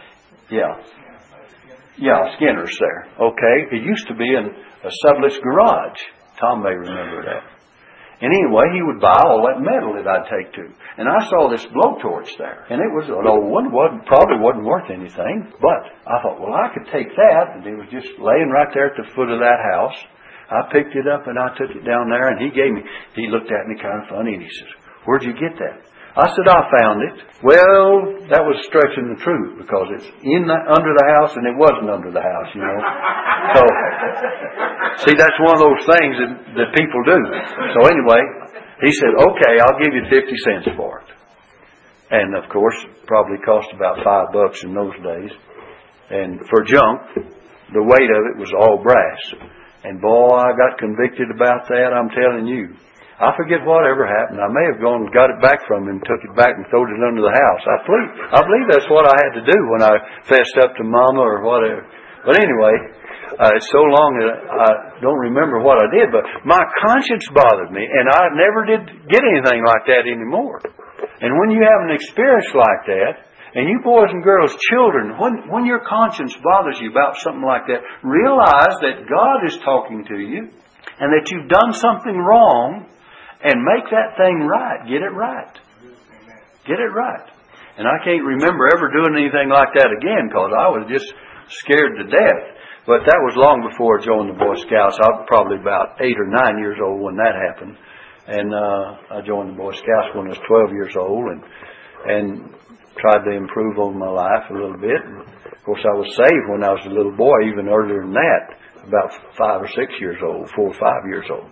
Yeah, 0.50 0.82
yeah, 1.98 2.36
Skinner's 2.36 2.78
there. 2.80 3.28
Okay, 3.28 3.76
it 3.76 3.84
used 3.84 4.08
to 4.08 4.16
be 4.16 4.28
in 4.28 4.50
a 4.84 4.92
subless 5.06 5.40
garage. 5.42 6.00
Tom 6.40 6.64
may 6.64 6.74
remember 6.74 7.24
that. 7.24 7.53
And 8.24 8.32
anyway, 8.32 8.72
he 8.72 8.80
would 8.80 9.04
buy 9.04 9.20
all 9.20 9.44
that 9.44 9.60
metal 9.60 10.00
that 10.00 10.08
I'd 10.08 10.32
take 10.32 10.56
to. 10.56 10.72
And 10.96 11.12
I 11.12 11.28
saw 11.28 11.52
this 11.52 11.68
blowtorch 11.76 12.32
there. 12.40 12.64
And 12.72 12.80
it 12.80 12.88
was 12.96 13.12
an 13.12 13.28
old 13.28 13.52
one, 13.52 13.68
wasn't, 13.68 14.08
probably 14.08 14.40
wasn't 14.40 14.64
worth 14.64 14.88
anything. 14.88 15.52
But 15.60 15.92
I 16.08 16.24
thought, 16.24 16.40
well, 16.40 16.56
I 16.56 16.72
could 16.72 16.88
take 16.88 17.12
that. 17.20 17.60
And 17.60 17.68
it 17.68 17.76
was 17.76 17.92
just 17.92 18.08
laying 18.24 18.48
right 18.48 18.72
there 18.72 18.88
at 18.88 18.96
the 18.96 19.12
foot 19.12 19.28
of 19.28 19.44
that 19.44 19.60
house. 19.76 20.00
I 20.48 20.72
picked 20.72 20.96
it 20.96 21.04
up 21.04 21.28
and 21.28 21.36
I 21.36 21.52
took 21.60 21.76
it 21.76 21.84
down 21.84 22.08
there 22.08 22.32
and 22.32 22.40
he 22.40 22.48
gave 22.56 22.72
me, 22.72 22.88
he 23.20 23.28
looked 23.28 23.52
at 23.52 23.68
me 23.68 23.76
kind 23.76 24.00
of 24.00 24.08
funny 24.08 24.40
and 24.40 24.44
he 24.44 24.52
says, 24.56 24.72
where'd 25.04 25.28
you 25.28 25.36
get 25.36 25.60
that? 25.60 25.84
I 26.14 26.30
said, 26.30 26.46
I 26.46 26.62
found 26.70 26.98
it. 27.10 27.18
Well, 27.42 28.22
that 28.30 28.46
was 28.46 28.62
stretching 28.70 29.10
the 29.10 29.18
truth 29.18 29.58
because 29.58 29.90
it's 29.98 30.10
in 30.22 30.46
the, 30.46 30.58
under 30.70 30.94
the 30.94 31.08
house 31.10 31.34
and 31.34 31.50
it 31.50 31.58
wasn't 31.58 31.90
under 31.90 32.14
the 32.14 32.22
house, 32.22 32.50
you 32.54 32.62
know. 32.62 32.78
So, 33.58 33.62
see, 35.10 35.16
that's 35.18 35.40
one 35.42 35.58
of 35.58 35.62
those 35.66 35.84
things 35.90 36.14
that, 36.22 36.32
that 36.54 36.70
people 36.78 37.02
do. 37.02 37.18
So 37.74 37.90
anyway, 37.90 38.22
he 38.86 38.94
said, 38.94 39.10
okay, 39.26 39.58
I'll 39.58 39.82
give 39.82 39.90
you 39.98 40.06
50 40.06 40.46
cents 40.46 40.70
for 40.78 41.02
it. 41.02 41.10
And 42.14 42.38
of 42.38 42.46
course, 42.54 42.78
probably 43.10 43.42
cost 43.42 43.74
about 43.74 44.06
five 44.06 44.30
bucks 44.30 44.62
in 44.62 44.78
those 44.78 44.94
days. 45.02 45.34
And 46.14 46.46
for 46.46 46.62
junk, 46.62 47.26
the 47.74 47.82
weight 47.90 48.12
of 48.14 48.22
it 48.30 48.38
was 48.38 48.54
all 48.54 48.86
brass. 48.86 49.50
And 49.84 49.98
boy, 49.98 50.30
I 50.30 50.54
got 50.54 50.78
convicted 50.78 51.34
about 51.34 51.66
that, 51.74 51.90
I'm 51.90 52.14
telling 52.14 52.46
you. 52.46 52.78
I 53.22 53.30
forget 53.38 53.62
whatever 53.62 54.10
happened. 54.10 54.42
I 54.42 54.50
may 54.50 54.66
have 54.74 54.82
gone 54.82 55.06
and 55.06 55.14
got 55.14 55.30
it 55.30 55.38
back 55.38 55.62
from 55.70 55.86
him, 55.86 55.98
and 55.98 56.00
took 56.02 56.22
it 56.26 56.34
back 56.34 56.58
and 56.58 56.66
thrown 56.74 56.90
it 56.90 57.02
under 57.02 57.22
the 57.22 57.36
house. 57.36 57.64
I 57.70 57.78
believe, 57.86 58.10
I 58.34 58.40
believe 58.42 58.68
that's 58.74 58.90
what 58.90 59.06
I 59.06 59.16
had 59.22 59.34
to 59.38 59.44
do 59.46 59.60
when 59.70 59.82
I 59.86 59.94
fessed 60.26 60.58
up 60.58 60.74
to 60.78 60.84
Mama 60.84 61.22
or 61.22 61.46
whatever. 61.46 61.86
But 62.26 62.42
anyway, 62.42 62.76
uh, 63.38 63.54
it's 63.54 63.70
so 63.70 63.84
long 63.86 64.18
that 64.18 64.34
I 64.50 64.70
don't 65.04 65.20
remember 65.20 65.62
what 65.62 65.78
I 65.78 65.88
did. 65.94 66.10
But 66.10 66.26
my 66.42 66.62
conscience 66.82 67.28
bothered 67.30 67.70
me, 67.70 67.86
and 67.86 68.10
I 68.10 68.34
never 68.34 68.66
did 68.66 68.82
get 69.10 69.22
anything 69.22 69.62
like 69.62 69.86
that 69.92 70.10
anymore. 70.10 70.62
And 71.22 71.38
when 71.38 71.54
you 71.54 71.62
have 71.62 71.82
an 71.86 71.94
experience 71.94 72.50
like 72.56 72.84
that, 72.90 73.30
and 73.54 73.70
you 73.70 73.80
boys 73.86 74.10
and 74.10 74.24
girls, 74.24 74.56
children, 74.74 75.14
when, 75.22 75.46
when 75.50 75.66
your 75.66 75.86
conscience 75.86 76.34
bothers 76.42 76.82
you 76.82 76.90
about 76.90 77.22
something 77.22 77.46
like 77.46 77.70
that, 77.70 77.86
realize 78.02 78.74
that 78.82 79.06
God 79.06 79.46
is 79.46 79.62
talking 79.62 80.02
to 80.10 80.18
you 80.18 80.50
and 80.98 81.10
that 81.14 81.30
you've 81.30 81.50
done 81.50 81.74
something 81.74 82.18
wrong 82.18 82.90
and 83.44 83.60
make 83.60 83.92
that 83.92 84.16
thing 84.16 84.48
right. 84.48 84.88
Get 84.88 85.04
it 85.04 85.12
right. 85.12 85.54
Get 86.64 86.80
it 86.80 86.92
right. 86.96 87.28
And 87.76 87.84
I 87.84 88.00
can't 88.06 88.24
remember 88.24 88.72
ever 88.72 88.88
doing 88.88 89.20
anything 89.20 89.52
like 89.52 89.76
that 89.76 89.92
again 89.92 90.32
because 90.32 90.56
I 90.56 90.72
was 90.72 90.88
just 90.88 91.12
scared 91.50 92.00
to 92.00 92.06
death. 92.08 92.44
But 92.88 93.08
that 93.08 93.20
was 93.24 93.36
long 93.40 93.64
before 93.64 94.00
I 94.00 94.04
joined 94.04 94.32
the 94.32 94.40
Boy 94.40 94.56
Scouts. 94.60 95.00
I 95.00 95.08
was 95.12 95.28
probably 95.28 95.60
about 95.60 96.00
eight 96.04 96.20
or 96.20 96.28
nine 96.28 96.60
years 96.60 96.80
old 96.84 97.00
when 97.00 97.16
that 97.16 97.36
happened. 97.36 97.76
And 98.28 98.48
uh, 98.52 99.20
I 99.20 99.28
joined 99.28 99.56
the 99.56 99.60
Boy 99.60 99.72
Scouts 99.76 100.16
when 100.16 100.28
I 100.28 100.36
was 100.36 100.44
12 100.48 100.72
years 100.72 100.96
old 100.96 101.26
and, 101.32 101.42
and 102.08 102.28
tried 102.96 103.24
to 103.28 103.32
improve 103.36 103.80
on 103.80 104.00
my 104.00 104.12
life 104.12 104.48
a 104.52 104.56
little 104.56 104.80
bit. 104.80 105.00
And 105.00 105.24
of 105.24 105.60
course, 105.64 105.84
I 105.84 105.96
was 105.96 106.12
saved 106.16 106.48
when 106.52 106.64
I 106.64 106.76
was 106.76 106.84
a 106.88 106.96
little 106.96 107.16
boy, 107.16 107.48
even 107.48 107.72
earlier 107.72 108.04
than 108.04 108.16
that, 108.16 108.44
about 108.84 109.12
five 109.36 109.64
or 109.64 109.72
six 109.72 109.96
years 110.00 110.20
old, 110.20 110.52
four 110.56 110.72
or 110.72 110.80
five 110.80 111.08
years 111.08 111.28
old. 111.32 111.48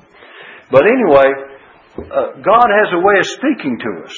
But 0.71 0.83
anyway, 0.83 1.50
uh, 1.97 2.39
God 2.39 2.67
has 2.71 2.89
a 2.93 2.99
way 3.03 3.19
of 3.19 3.25
speaking 3.25 3.79
to 3.79 4.05
us. 4.05 4.15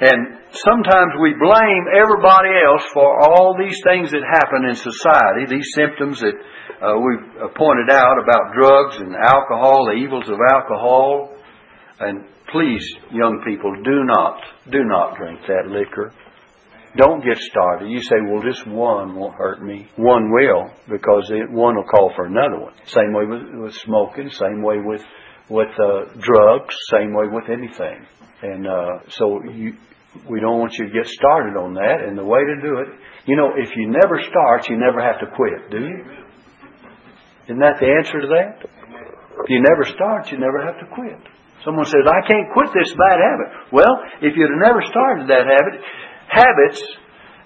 And 0.00 0.38
sometimes 0.50 1.12
we 1.22 1.34
blame 1.38 1.84
everybody 1.94 2.50
else 2.66 2.82
for 2.92 3.22
all 3.22 3.54
these 3.56 3.78
things 3.84 4.10
that 4.10 4.22
happen 4.26 4.66
in 4.66 4.74
society, 4.74 5.46
these 5.46 5.70
symptoms 5.74 6.20
that 6.20 6.34
uh, 6.82 6.98
we've 6.98 7.26
uh, 7.38 7.48
pointed 7.54 7.90
out 7.90 8.18
about 8.18 8.52
drugs 8.54 8.96
and 8.96 9.14
alcohol, 9.14 9.86
the 9.86 9.96
evils 10.02 10.28
of 10.28 10.38
alcohol. 10.50 11.36
And 12.00 12.26
please, 12.50 12.84
young 13.12 13.42
people, 13.46 13.70
do 13.84 14.02
not, 14.02 14.40
do 14.72 14.82
not 14.84 15.16
drink 15.16 15.40
that 15.46 15.70
liquor. 15.70 16.12
Don't 16.96 17.24
get 17.24 17.38
started. 17.38 17.90
You 17.90 18.02
say, 18.02 18.16
well, 18.26 18.42
this 18.42 18.62
one 18.66 19.14
won't 19.14 19.34
hurt 19.34 19.62
me. 19.62 19.88
One 19.96 20.32
will, 20.32 20.70
because 20.88 21.30
it, 21.30 21.50
one 21.50 21.76
will 21.76 21.84
call 21.84 22.12
for 22.16 22.26
another 22.26 22.58
one. 22.58 22.74
Same 22.86 23.12
way 23.12 23.26
with, 23.26 23.42
with 23.62 23.74
smoking, 23.74 24.30
same 24.30 24.62
way 24.62 24.78
with 24.78 25.04
with 25.48 25.68
uh, 25.78 26.04
drugs, 26.18 26.74
same 26.90 27.12
way 27.12 27.26
with 27.30 27.48
anything. 27.50 28.06
And 28.42 28.66
uh, 28.66 29.08
so 29.08 29.42
you, 29.44 29.74
we 30.28 30.40
don't 30.40 30.58
want 30.58 30.74
you 30.78 30.86
to 30.86 30.92
get 30.92 31.06
started 31.06 31.56
on 31.56 31.74
that. 31.74 32.04
And 32.06 32.16
the 32.16 32.24
way 32.24 32.40
to 32.40 32.56
do 32.60 32.78
it, 32.78 32.88
you 33.26 33.36
know, 33.36 33.52
if 33.56 33.76
you 33.76 33.88
never 33.88 34.20
start, 34.28 34.68
you 34.68 34.76
never 34.76 35.00
have 35.00 35.20
to 35.20 35.26
quit, 35.34 35.70
do 35.70 35.80
you? 35.80 36.04
Isn't 37.44 37.60
that 37.60 37.76
the 37.80 37.88
answer 37.88 38.20
to 38.20 38.28
that? 38.28 38.64
If 39.44 39.50
you 39.50 39.60
never 39.60 39.84
start, 39.84 40.32
you 40.32 40.38
never 40.38 40.64
have 40.64 40.80
to 40.80 40.86
quit. 40.94 41.20
Someone 41.64 41.84
says, 41.84 42.04
I 42.04 42.20
can't 42.28 42.52
quit 42.52 42.68
this 42.72 42.92
bad 42.92 43.18
habit. 43.20 43.72
Well, 43.72 43.94
if 44.20 44.36
you'd 44.36 44.50
have 44.52 44.64
never 44.64 44.80
started 44.84 45.28
that 45.28 45.44
habit, 45.48 45.80
habits 46.28 46.80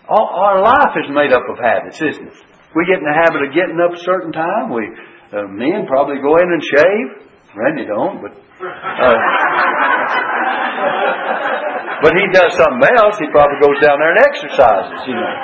All, 0.09 0.25
our 0.25 0.63
life 0.63 0.97
is 1.05 1.11
made 1.13 1.33
up 1.33 1.45
of 1.51 1.59
habits, 1.61 2.01
isn't 2.01 2.29
it? 2.29 2.39
We 2.75 2.89
get 2.89 2.99
in 2.99 3.05
the 3.05 3.13
habit 3.13 3.45
of 3.45 3.53
getting 3.53 3.77
up 3.77 3.93
a 3.93 4.01
certain 4.01 4.33
time. 4.33 4.73
We 4.73 4.89
uh, 5.37 5.45
men 5.53 5.85
probably 5.87 6.17
go 6.25 6.37
in 6.41 6.49
and 6.49 6.63
shave. 6.65 7.28
Randy 7.59 7.85
don't, 7.85 8.23
but 8.23 8.33
uh, 8.33 9.19
but 12.03 12.13
he 12.15 12.25
does 12.31 12.55
something 12.55 12.95
else. 12.97 13.19
He 13.19 13.27
probably 13.35 13.59
goes 13.59 13.79
down 13.83 13.99
there 13.99 14.15
and 14.15 14.23
exercises, 14.23 15.03
you 15.07 15.15
know. 15.15 15.35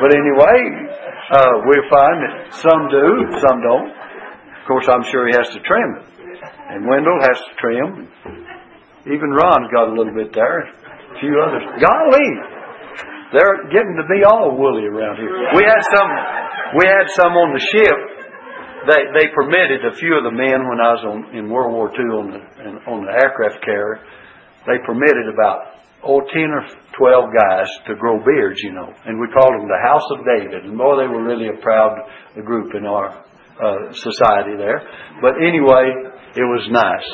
But 0.00 0.16
anyway, 0.16 0.56
uh, 1.30 1.54
we 1.68 1.76
find 1.92 2.16
that 2.24 2.34
some 2.56 2.88
do, 2.88 3.36
some 3.44 3.60
don't. 3.60 3.92
Of 3.92 4.64
course, 4.66 4.88
I'm 4.88 5.04
sure 5.12 5.28
he 5.28 5.36
has 5.36 5.48
to 5.52 5.60
trim 5.60 6.00
it, 6.00 6.04
and 6.72 6.88
Wendell 6.88 7.20
has 7.20 7.36
to 7.36 7.52
trim. 7.60 8.08
Even 9.06 9.30
Ron's 9.32 9.68
got 9.72 9.88
a 9.88 9.94
little 9.96 10.14
bit 10.14 10.32
there. 10.32 10.68
A 10.68 11.18
few 11.20 11.36
others. 11.40 11.64
Golly, 11.80 12.28
they're 13.32 13.68
getting 13.68 13.96
to 14.00 14.06
be 14.08 14.24
all 14.24 14.56
woolly 14.56 14.86
around 14.88 15.16
here. 15.16 15.32
We 15.56 15.64
had 15.64 15.82
some. 15.92 16.08
We 16.70 16.86
had 16.86 17.10
some 17.18 17.34
on 17.34 17.50
the 17.50 17.58
ship 17.58 17.98
they 18.88 19.02
they 19.12 19.26
permitted 19.34 19.84
a 19.84 19.94
few 19.96 20.16
of 20.16 20.24
the 20.24 20.32
men 20.32 20.64
when 20.68 20.80
I 20.80 20.90
was 20.96 21.04
on, 21.04 21.18
in 21.36 21.50
World 21.50 21.72
War 21.72 21.88
II 21.92 22.08
on 22.16 22.26
the 22.32 22.40
on 22.88 23.04
the 23.04 23.12
aircraft 23.12 23.64
carrier. 23.64 24.00
They 24.68 24.80
permitted 24.84 25.28
about 25.32 25.80
oh 26.04 26.20
ten 26.32 26.48
or 26.52 26.64
twelve 26.96 27.32
guys 27.32 27.68
to 27.88 27.96
grow 27.96 28.20
beards, 28.24 28.60
you 28.62 28.72
know, 28.72 28.88
and 29.04 29.20
we 29.20 29.28
called 29.32 29.52
them 29.56 29.68
the 29.68 29.84
House 29.84 30.06
of 30.12 30.24
David. 30.24 30.64
And 30.64 30.76
boy, 30.76 31.00
they 31.00 31.08
were 31.08 31.24
really 31.24 31.48
a 31.48 31.58
proud 31.60 31.96
group 32.44 32.74
in 32.74 32.86
our 32.86 33.24
uh, 33.60 33.92
society 33.92 34.56
there. 34.56 34.80
But 35.20 35.36
anyway, 35.40 35.92
it 36.36 36.46
was 36.48 36.64
nice. 36.72 37.08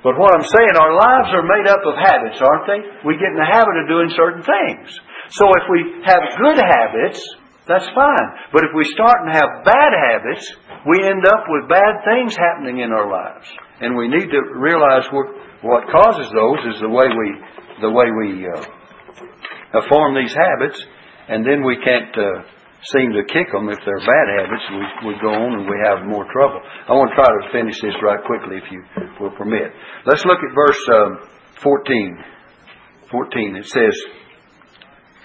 But 0.00 0.16
what 0.16 0.32
I'm 0.32 0.48
saying, 0.48 0.74
our 0.80 0.96
lives 0.96 1.28
are 1.36 1.44
made 1.44 1.68
up 1.68 1.84
of 1.84 1.92
habits, 2.00 2.40
aren't 2.40 2.64
they? 2.64 2.80
We 3.04 3.20
get 3.20 3.36
in 3.36 3.40
the 3.40 3.44
habit 3.44 3.76
of 3.84 3.86
doing 3.88 4.08
certain 4.16 4.40
things. 4.40 4.88
So 5.36 5.44
if 5.60 5.68
we 5.68 6.00
have 6.08 6.24
good 6.40 6.56
habits, 6.56 7.20
that's 7.68 7.86
fine. 7.92 8.26
But 8.52 8.64
if 8.64 8.72
we 8.74 8.88
start 8.96 9.20
and 9.22 9.30
have 9.36 9.62
bad 9.62 9.92
habits, 9.92 10.44
we 10.86 11.04
end 11.04 11.26
up 11.26 11.44
with 11.48 11.68
bad 11.68 12.04
things 12.04 12.36
happening 12.36 12.80
in 12.80 12.92
our 12.92 13.10
lives. 13.10 13.48
And 13.80 13.96
we 13.96 14.08
need 14.08 14.28
to 14.30 14.40
realize 14.56 15.04
what, 15.12 15.26
what 15.62 15.90
causes 15.92 16.30
those 16.32 16.74
is 16.74 16.80
the 16.80 16.88
way 16.88 17.08
we, 17.08 17.28
the 17.80 17.90
way 17.90 18.08
we 18.12 18.46
uh, 18.48 19.82
form 19.88 20.14
these 20.14 20.32
habits, 20.32 20.80
and 21.28 21.44
then 21.44 21.64
we 21.64 21.76
can't 21.84 22.12
uh, 22.16 22.44
seem 22.96 23.12
to 23.12 23.24
kick 23.28 23.52
them 23.52 23.68
if 23.68 23.78
they're 23.84 24.04
bad 24.04 24.26
habits. 24.40 24.64
We, 24.72 25.12
we 25.12 25.14
go 25.20 25.32
on 25.32 25.60
and 25.60 25.64
we 25.68 25.76
have 25.84 26.08
more 26.08 26.24
trouble. 26.32 26.60
I 26.88 26.92
want 26.92 27.12
to 27.12 27.16
try 27.16 27.28
to 27.28 27.52
finish 27.52 27.76
this 27.80 27.96
right 28.00 28.20
quickly, 28.24 28.56
if 28.56 28.66
you 28.72 28.80
will 29.20 29.36
permit. 29.36 29.72
Let's 30.06 30.24
look 30.24 30.40
at 30.40 30.52
verse 30.56 30.82
um, 30.96 31.10
14. 31.60 32.24
14. 33.10 33.56
It 33.56 33.66
says, 33.66 33.94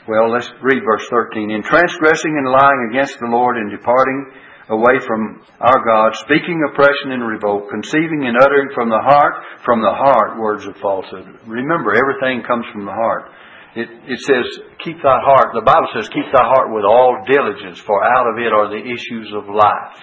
well, 0.07 0.29
let's 0.31 0.51
read 0.61 0.83
verse 0.83 1.07
13. 1.09 1.49
In 1.49 1.63
transgressing 1.63 2.35
and 2.37 2.51
lying 2.51 2.91
against 2.91 3.17
the 3.19 3.31
Lord 3.31 3.57
and 3.57 3.71
departing 3.71 4.44
away 4.69 4.97
from 5.05 5.45
our 5.61 5.79
God, 5.85 6.15
speaking 6.25 6.61
oppression 6.65 7.13
and 7.13 7.21
revolt, 7.21 7.69
conceiving 7.69 8.25
and 8.25 8.37
uttering 8.37 8.73
from 8.73 8.89
the 8.89 9.01
heart, 9.01 9.61
from 9.63 9.81
the 9.81 9.93
heart 9.93 10.39
words 10.39 10.65
of 10.65 10.77
falsehood. 10.77 11.25
Remember, 11.45 11.93
everything 11.93 12.41
comes 12.41 12.65
from 12.73 12.85
the 12.85 12.95
heart. 12.95 13.29
It, 13.75 13.89
it 14.07 14.19
says, 14.23 14.47
keep 14.79 15.03
thy 15.03 15.19
heart, 15.21 15.51
the 15.53 15.61
Bible 15.61 15.91
says, 15.93 16.09
keep 16.09 16.25
thy 16.31 16.47
heart 16.47 16.71
with 16.71 16.87
all 16.87 17.27
diligence, 17.27 17.77
for 17.77 18.01
out 18.01 18.25
of 18.31 18.39
it 18.39 18.55
are 18.55 18.71
the 18.71 18.81
issues 18.81 19.29
of 19.35 19.51
life. 19.51 19.99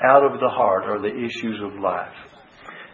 Out 0.00 0.24
of 0.24 0.40
the 0.40 0.48
heart 0.48 0.88
are 0.88 0.98
the 0.98 1.12
issues 1.12 1.60
of 1.60 1.78
life. 1.78 2.16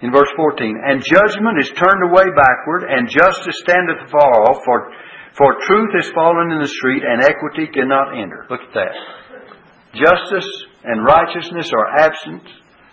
In 0.03 0.13
verse 0.13 0.29
14, 0.37 0.83
and 0.85 1.01
judgment 1.01 1.63
is 1.63 1.71
turned 1.71 2.03
away 2.11 2.27
backward, 2.35 2.85
and 2.91 3.09
justice 3.09 3.57
standeth 3.63 4.05
afar 4.05 4.51
off, 4.51 4.61
for, 4.67 4.93
for 5.33 5.57
truth 5.65 5.95
is 5.97 6.11
fallen 6.11 6.51
in 6.53 6.61
the 6.61 6.69
street, 6.69 7.03
and 7.07 7.23
equity 7.23 7.73
cannot 7.73 8.19
enter. 8.19 8.45
Look 8.51 8.61
at 8.61 8.75
that. 8.75 8.93
Justice 9.95 10.66
and 10.87 11.05
righteousness 11.05 11.71
are 11.75 11.99
absent, 11.99 12.47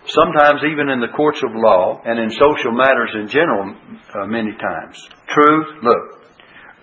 sometimes 0.09 0.65
even 0.65 0.89
in 0.89 0.99
the 0.99 1.13
courts 1.15 1.39
of 1.45 1.53
law 1.53 2.01
and 2.03 2.17
in 2.19 2.29
social 2.29 2.73
matters 2.73 3.13
in 3.13 3.27
general, 3.29 3.77
uh, 4.17 4.25
many 4.25 4.51
times. 4.57 4.97
Truth, 5.29 5.85
look. 5.85 6.25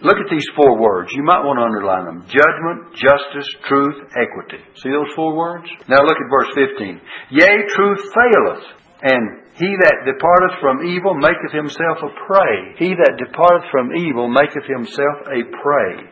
Look 0.01 0.17
at 0.17 0.31
these 0.31 0.47
four 0.57 0.81
words. 0.81 1.13
You 1.13 1.23
might 1.23 1.45
want 1.45 1.61
to 1.61 1.67
underline 1.69 2.09
them. 2.09 2.25
Judgment, 2.25 2.97
justice, 2.97 3.45
truth, 3.69 4.09
equity. 4.17 4.65
See 4.81 4.89
those 4.89 5.13
four 5.13 5.37
words? 5.37 5.69
Now 5.93 6.01
look 6.01 6.17
at 6.17 6.33
verse 6.33 6.49
15. 6.57 7.01
Yea, 7.37 7.69
truth 7.69 8.01
faileth, 8.09 8.65
and 9.05 9.45
he 9.61 9.69
that 9.69 10.09
departeth 10.09 10.57
from 10.65 10.89
evil 10.89 11.13
maketh 11.13 11.53
himself 11.53 12.01
a 12.01 12.13
prey. 12.25 12.81
He 12.81 12.97
that 12.97 13.21
departeth 13.21 13.69
from 13.69 13.93
evil 13.93 14.25
maketh 14.25 14.65
himself 14.65 15.29
a 15.29 15.45
prey. 15.61 16.09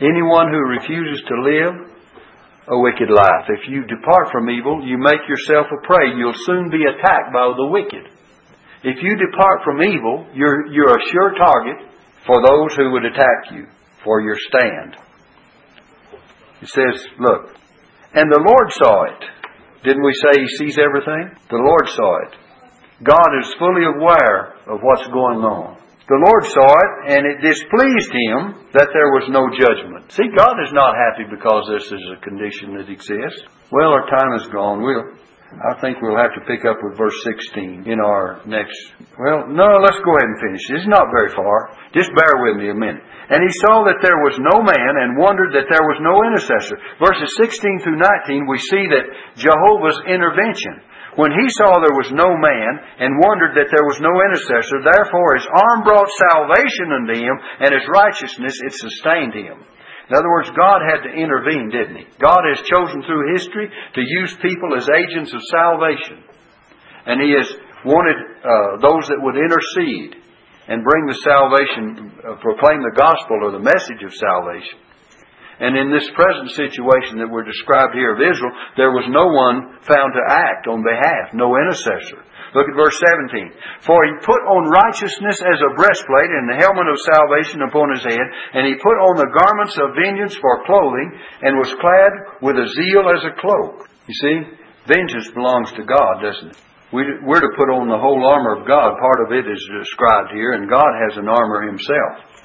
Anyone 0.00 0.48
who 0.48 0.72
refuses 0.80 1.20
to 1.28 1.36
live 1.44 1.95
a 2.68 2.78
wicked 2.78 3.10
life. 3.10 3.46
If 3.48 3.68
you 3.70 3.86
depart 3.86 4.28
from 4.32 4.50
evil, 4.50 4.82
you 4.84 4.98
make 4.98 5.22
yourself 5.28 5.66
a 5.70 5.86
prey. 5.86 6.16
You'll 6.16 6.34
soon 6.34 6.70
be 6.70 6.82
attacked 6.82 7.32
by 7.32 7.52
the 7.56 7.66
wicked. 7.70 8.10
If 8.82 9.02
you 9.02 9.16
depart 9.16 9.62
from 9.64 9.82
evil, 9.82 10.26
you're, 10.34 10.66
you're 10.72 10.96
a 10.96 11.06
sure 11.10 11.34
target 11.38 11.90
for 12.26 12.42
those 12.42 12.74
who 12.76 12.90
would 12.92 13.04
attack 13.04 13.52
you 13.52 13.66
for 14.04 14.20
your 14.20 14.36
stand. 14.48 14.96
It 16.62 16.68
says, 16.68 17.06
look, 17.18 17.54
and 18.14 18.30
the 18.30 18.42
Lord 18.42 18.72
saw 18.72 19.04
it. 19.04 19.24
Didn't 19.84 20.04
we 20.04 20.12
say 20.14 20.40
He 20.40 20.48
sees 20.58 20.78
everything? 20.78 21.36
The 21.50 21.56
Lord 21.56 21.88
saw 21.88 22.26
it. 22.26 22.36
God 23.04 23.28
is 23.40 23.54
fully 23.58 23.84
aware 23.84 24.54
of 24.66 24.80
what's 24.82 25.06
going 25.08 25.44
on. 25.44 25.78
The 26.06 26.22
Lord 26.22 26.44
saw 26.54 26.70
it, 26.70 26.92
and 27.18 27.26
it 27.26 27.42
displeased 27.42 28.14
him 28.14 28.70
that 28.78 28.94
there 28.94 29.10
was 29.10 29.26
no 29.26 29.50
judgment. 29.50 30.06
See, 30.14 30.30
God 30.38 30.54
is 30.62 30.70
not 30.70 30.94
happy 30.94 31.26
because 31.26 31.66
this 31.66 31.90
is 31.90 32.04
a 32.14 32.22
condition 32.22 32.78
that 32.78 32.86
exists. 32.86 33.42
Well, 33.74 33.90
our 33.90 34.06
time 34.06 34.38
is 34.38 34.46
gone. 34.54 34.86
We'll, 34.86 35.02
I 35.50 35.74
think 35.82 35.98
we'll 35.98 36.14
have 36.14 36.30
to 36.38 36.46
pick 36.46 36.62
up 36.62 36.78
with 36.78 36.94
verse 36.94 37.18
16 37.50 37.90
in 37.90 37.98
our 37.98 38.38
next. 38.46 38.78
Well, 39.18 39.50
no, 39.50 39.82
let's 39.82 39.98
go 40.06 40.14
ahead 40.14 40.30
and 40.30 40.38
finish. 40.46 40.62
It's 40.78 40.86
not 40.86 41.10
very 41.10 41.34
far. 41.34 41.74
Just 41.90 42.14
bear 42.14 42.38
with 42.38 42.62
me 42.62 42.70
a 42.70 42.78
minute. 42.78 43.02
And 43.26 43.42
he 43.42 43.50
saw 43.66 43.82
that 43.90 43.98
there 43.98 44.22
was 44.22 44.38
no 44.38 44.62
man 44.62 44.92
and 45.02 45.18
wondered 45.18 45.58
that 45.58 45.66
there 45.66 45.82
was 45.82 45.98
no 45.98 46.22
intercessor. 46.22 46.78
Verses 47.02 47.34
16 47.42 47.82
through 47.82 47.98
19, 48.30 48.46
we 48.46 48.62
see 48.62 48.86
that 48.94 49.10
Jehovah's 49.34 49.98
intervention. 50.06 50.86
When 51.16 51.32
he 51.32 51.48
saw 51.56 51.80
there 51.80 51.96
was 51.96 52.12
no 52.12 52.36
man, 52.36 52.72
and 53.00 53.20
wondered 53.24 53.56
that 53.56 53.72
there 53.72 53.88
was 53.88 54.00
no 54.04 54.12
intercessor, 54.20 54.84
therefore 54.84 55.40
his 55.40 55.48
arm 55.48 55.80
brought 55.82 56.12
salvation 56.30 56.92
unto 56.92 57.16
him, 57.16 57.36
and 57.64 57.72
his 57.72 57.88
righteousness 57.88 58.60
it 58.60 58.76
sustained 58.76 59.32
him. 59.32 59.64
In 60.08 60.14
other 60.14 60.30
words, 60.30 60.50
God 60.54 60.86
had 60.86 61.02
to 61.02 61.10
intervene, 61.10 61.70
didn't 61.70 61.96
He? 61.96 62.06
God 62.20 62.38
has 62.46 62.62
chosen 62.62 63.02
through 63.02 63.34
history 63.34 63.66
to 63.66 64.00
use 64.00 64.36
people 64.38 64.76
as 64.76 64.88
agents 64.88 65.34
of 65.34 65.42
salvation. 65.50 66.22
And 67.06 67.20
He 67.20 67.34
has 67.34 67.50
wanted 67.84 68.14
uh, 68.14 68.78
those 68.78 69.08
that 69.10 69.18
would 69.18 69.34
intercede 69.34 70.22
and 70.68 70.86
bring 70.86 71.06
the 71.06 71.18
salvation, 71.26 72.12
uh, 72.22 72.38
proclaim 72.38 72.82
the 72.82 72.94
gospel 72.94 73.42
or 73.42 73.50
the 73.50 73.62
message 73.62 74.02
of 74.06 74.14
salvation. 74.14 74.78
And 75.56 75.72
in 75.72 75.88
this 75.88 76.04
present 76.12 76.52
situation 76.52 77.16
that 77.16 77.32
we're 77.32 77.48
described 77.48 77.96
here 77.96 78.12
of 78.12 78.20
Israel, 78.20 78.52
there 78.76 78.92
was 78.92 79.08
no 79.08 79.32
one 79.32 79.80
found 79.88 80.12
to 80.12 80.28
act 80.28 80.68
on 80.68 80.84
behalf, 80.84 81.32
no 81.32 81.56
intercessor. 81.56 82.20
Look 82.52 82.68
at 82.68 82.76
verse 82.76 82.96
17. 83.00 83.52
For 83.84 84.04
he 84.04 84.20
put 84.24 84.40
on 84.44 84.68
righteousness 84.68 85.40
as 85.40 85.60
a 85.60 85.74
breastplate 85.76 86.32
and 86.32 86.48
the 86.48 86.60
helmet 86.60 86.88
of 86.88 87.00
salvation 87.08 87.64
upon 87.64 87.92
his 87.92 88.04
head, 88.04 88.26
and 88.52 88.68
he 88.68 88.80
put 88.80 89.00
on 89.00 89.16
the 89.16 89.32
garments 89.32 89.76
of 89.80 89.96
vengeance 89.96 90.36
for 90.36 90.64
clothing, 90.64 91.08
and 91.40 91.56
was 91.56 91.72
clad 91.80 92.12
with 92.40 92.56
a 92.56 92.68
zeal 92.68 93.08
as 93.12 93.24
a 93.24 93.36
cloak. 93.40 93.88
You 94.08 94.16
see, 94.16 94.36
vengeance 94.88 95.28
belongs 95.32 95.72
to 95.76 95.84
God, 95.84 96.20
doesn't 96.20 96.52
it? 96.52 96.60
We're 96.92 97.42
to 97.44 97.56
put 97.58 97.68
on 97.68 97.90
the 97.90 97.98
whole 97.98 98.24
armor 98.24 98.60
of 98.60 98.68
God. 98.68 98.94
Part 99.00 99.20
of 99.26 99.32
it 99.32 99.44
is 99.50 99.60
described 99.82 100.30
here, 100.32 100.52
and 100.52 100.70
God 100.70 100.92
has 101.08 101.18
an 101.18 101.28
armor 101.28 101.66
himself. 101.66 102.35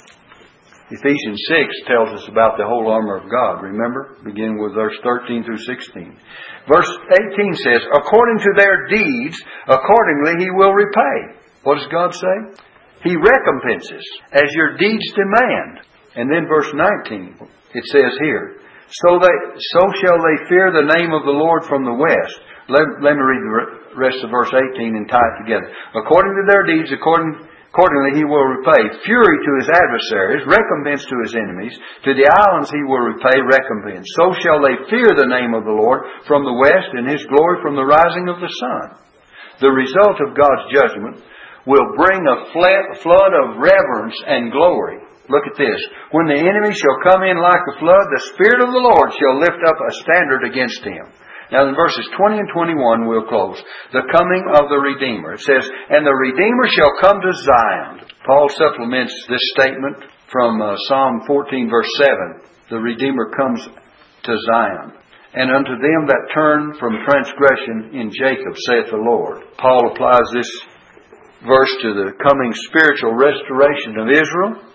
Ephesians 0.92 1.40
6 1.48 1.88
tells 1.88 2.12
us 2.20 2.28
about 2.28 2.60
the 2.60 2.68
whole 2.68 2.92
armor 2.92 3.16
of 3.16 3.32
God. 3.32 3.64
Remember? 3.64 4.20
Beginning 4.28 4.60
with 4.60 4.76
verse 4.76 4.96
13 5.00 5.48
through 5.48 5.64
16. 5.64 6.20
Verse 6.68 6.92
18 7.32 7.56
says, 7.64 7.82
According 7.96 8.44
to 8.44 8.52
their 8.60 8.92
deeds, 8.92 9.40
accordingly 9.72 10.44
he 10.44 10.52
will 10.52 10.76
repay. 10.76 11.40
What 11.64 11.80
does 11.80 11.88
God 11.88 12.12
say? 12.12 12.38
He 13.08 13.16
recompenses 13.16 14.04
as 14.36 14.52
your 14.52 14.76
deeds 14.76 15.08
demand. 15.16 15.88
And 16.20 16.28
then 16.28 16.52
verse 16.52 16.68
19, 16.76 17.40
it 17.74 17.86
says 17.88 18.12
here, 18.20 18.60
so, 19.08 19.16
they, 19.16 19.36
so 19.72 19.82
shall 20.04 20.20
they 20.20 20.38
fear 20.52 20.76
the 20.76 20.92
name 21.00 21.16
of 21.16 21.24
the 21.24 21.32
Lord 21.32 21.64
from 21.72 21.88
the 21.88 21.96
west. 21.96 22.36
Let, 22.68 22.84
let 23.00 23.16
me 23.16 23.24
read 23.24 23.40
the 23.40 23.96
rest 23.96 24.20
of 24.20 24.28
verse 24.28 24.52
18 24.52 25.00
and 25.00 25.08
tie 25.08 25.16
it 25.16 25.48
together. 25.48 25.72
According 25.96 26.36
to 26.36 26.44
their 26.52 26.68
deeds, 26.68 26.92
according 26.92 27.48
Accordingly, 27.72 28.20
he 28.20 28.28
will 28.28 28.60
repay 28.60 28.84
fury 29.08 29.38
to 29.48 29.52
his 29.64 29.72
adversaries, 29.72 30.44
recompense 30.44 31.08
to 31.08 31.18
his 31.24 31.32
enemies. 31.40 31.72
To 32.04 32.12
the 32.12 32.28
islands 32.28 32.68
he 32.68 32.84
will 32.84 33.16
repay 33.16 33.40
recompense. 33.40 34.12
So 34.20 34.36
shall 34.44 34.60
they 34.60 34.92
fear 34.92 35.16
the 35.16 35.32
name 35.32 35.56
of 35.56 35.64
the 35.64 35.72
Lord 35.72 36.04
from 36.28 36.44
the 36.44 36.60
west 36.60 36.92
and 36.92 37.08
his 37.08 37.24
glory 37.32 37.64
from 37.64 37.80
the 37.80 37.88
rising 37.88 38.28
of 38.28 38.44
the 38.44 38.52
sun. 38.52 39.00
The 39.64 39.72
result 39.72 40.20
of 40.20 40.36
God's 40.36 40.68
judgment 40.68 41.24
will 41.64 41.96
bring 41.96 42.28
a 42.28 42.52
flood 42.52 43.34
of 43.40 43.64
reverence 43.64 44.20
and 44.28 44.52
glory. 44.52 45.00
Look 45.32 45.48
at 45.48 45.56
this. 45.56 45.80
When 46.12 46.28
the 46.28 46.44
enemy 46.44 46.76
shall 46.76 47.00
come 47.08 47.24
in 47.24 47.40
like 47.40 47.64
a 47.72 47.80
flood, 47.80 48.04
the 48.12 48.28
Spirit 48.36 48.68
of 48.68 48.76
the 48.76 48.84
Lord 48.84 49.16
shall 49.16 49.40
lift 49.40 49.64
up 49.64 49.80
a 49.80 49.96
standard 50.04 50.44
against 50.44 50.84
him. 50.84 51.08
Now 51.52 51.68
in 51.68 51.76
verses 51.76 52.08
20 52.16 52.40
and 52.40 52.50
21 52.50 53.08
we'll 53.08 53.28
close. 53.28 53.60
The 53.92 54.08
coming 54.08 54.44
of 54.56 54.72
the 54.72 54.80
Redeemer. 54.80 55.36
It 55.36 55.44
says, 55.44 55.68
And 55.92 56.08
the 56.08 56.16
Redeemer 56.16 56.68
shall 56.72 56.96
come 57.04 57.20
to 57.20 57.34
Zion. 57.44 58.08
Paul 58.26 58.48
supplements 58.50 59.12
this 59.28 59.44
statement 59.60 60.00
from 60.32 60.62
uh, 60.62 60.76
Psalm 60.88 61.28
14 61.28 61.70
verse 61.70 61.92
7. 61.98 62.42
The 62.70 62.80
Redeemer 62.80 63.36
comes 63.36 63.68
to 63.68 64.34
Zion. 64.48 64.96
And 65.34 65.52
unto 65.52 65.76
them 65.76 66.08
that 66.08 66.32
turn 66.34 66.76
from 66.80 67.04
transgression 67.04 68.00
in 68.00 68.12
Jacob, 68.12 68.56
saith 68.68 68.92
the 68.92 69.00
Lord. 69.00 69.44
Paul 69.60 69.92
applies 69.92 70.28
this 70.34 70.52
verse 71.48 71.72
to 71.84 71.92
the 71.96 72.12
coming 72.20 72.52
spiritual 72.68 73.16
restoration 73.16 74.00
of 74.00 74.08
Israel 74.12 74.71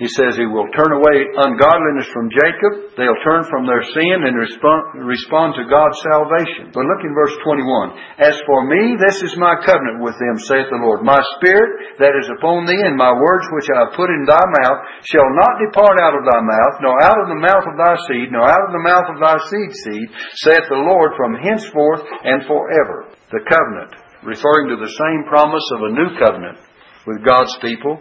he 0.00 0.08
says 0.08 0.32
he 0.32 0.48
will 0.48 0.64
turn 0.72 0.96
away 0.96 1.28
ungodliness 1.28 2.08
from 2.08 2.32
Jacob. 2.32 2.96
They'll 2.96 3.20
turn 3.20 3.44
from 3.52 3.68
their 3.68 3.84
sin 3.84 4.24
and 4.24 4.32
respond, 4.32 4.96
respond 5.04 5.60
to 5.60 5.68
God's 5.68 6.00
salvation. 6.00 6.72
But 6.72 6.88
look 6.88 7.04
in 7.04 7.12
verse 7.12 7.36
21. 7.44 8.16
As 8.16 8.40
for 8.48 8.64
me, 8.64 8.96
this 8.96 9.20
is 9.20 9.36
my 9.36 9.60
covenant 9.60 10.00
with 10.00 10.16
them, 10.16 10.40
saith 10.40 10.72
the 10.72 10.80
Lord. 10.80 11.04
My 11.04 11.20
spirit 11.36 12.00
that 12.00 12.16
is 12.16 12.32
upon 12.32 12.64
thee 12.64 12.80
and 12.80 12.96
my 12.96 13.12
words 13.12 13.44
which 13.52 13.68
I 13.68 13.84
have 13.84 13.92
put 13.92 14.08
in 14.08 14.24
thy 14.24 14.40
mouth 14.64 14.80
shall 15.04 15.28
not 15.36 15.60
depart 15.68 16.00
out 16.00 16.16
of 16.16 16.24
thy 16.24 16.40
mouth, 16.48 16.74
nor 16.80 16.96
out 17.04 17.20
of 17.20 17.28
the 17.28 17.44
mouth 17.44 17.68
of 17.68 17.76
thy 17.76 17.96
seed, 18.08 18.32
nor 18.32 18.48
out 18.48 18.64
of 18.64 18.72
the 18.72 18.80
mouth 18.80 19.04
of 19.12 19.20
thy 19.20 19.36
seed 19.52 19.70
seed, 19.84 20.08
saith 20.40 20.64
the 20.72 20.80
Lord 20.80 21.12
from 21.20 21.36
henceforth 21.36 22.00
and 22.24 22.48
forever. 22.48 23.12
The 23.36 23.44
covenant, 23.44 23.92
referring 24.24 24.72
to 24.72 24.80
the 24.80 24.96
same 24.96 25.28
promise 25.28 25.68
of 25.76 25.84
a 25.84 25.92
new 25.92 26.10
covenant 26.16 26.56
with 27.04 27.20
God's 27.20 27.52
people 27.60 28.00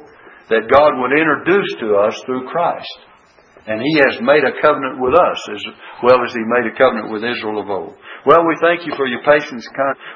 that 0.50 0.70
God 0.70 0.98
would 0.98 1.14
introduce 1.14 1.72
to 1.82 1.96
us 1.96 2.18
through 2.26 2.50
Christ. 2.50 2.98
And 3.68 3.82
He 3.82 4.02
has 4.02 4.18
made 4.22 4.42
a 4.42 4.58
covenant 4.62 4.98
with 4.98 5.14
us 5.14 5.40
as 5.54 5.62
well 6.02 6.20
as 6.26 6.34
He 6.34 6.42
made 6.46 6.66
a 6.66 6.78
covenant 6.78 7.14
with 7.14 7.22
Israel 7.22 7.62
of 7.62 7.70
old. 7.70 7.94
Well, 8.26 8.44
we 8.48 8.58
thank 8.62 8.86
you 8.86 8.94
for 8.98 9.06
your 9.06 9.22
patience. 9.22 9.68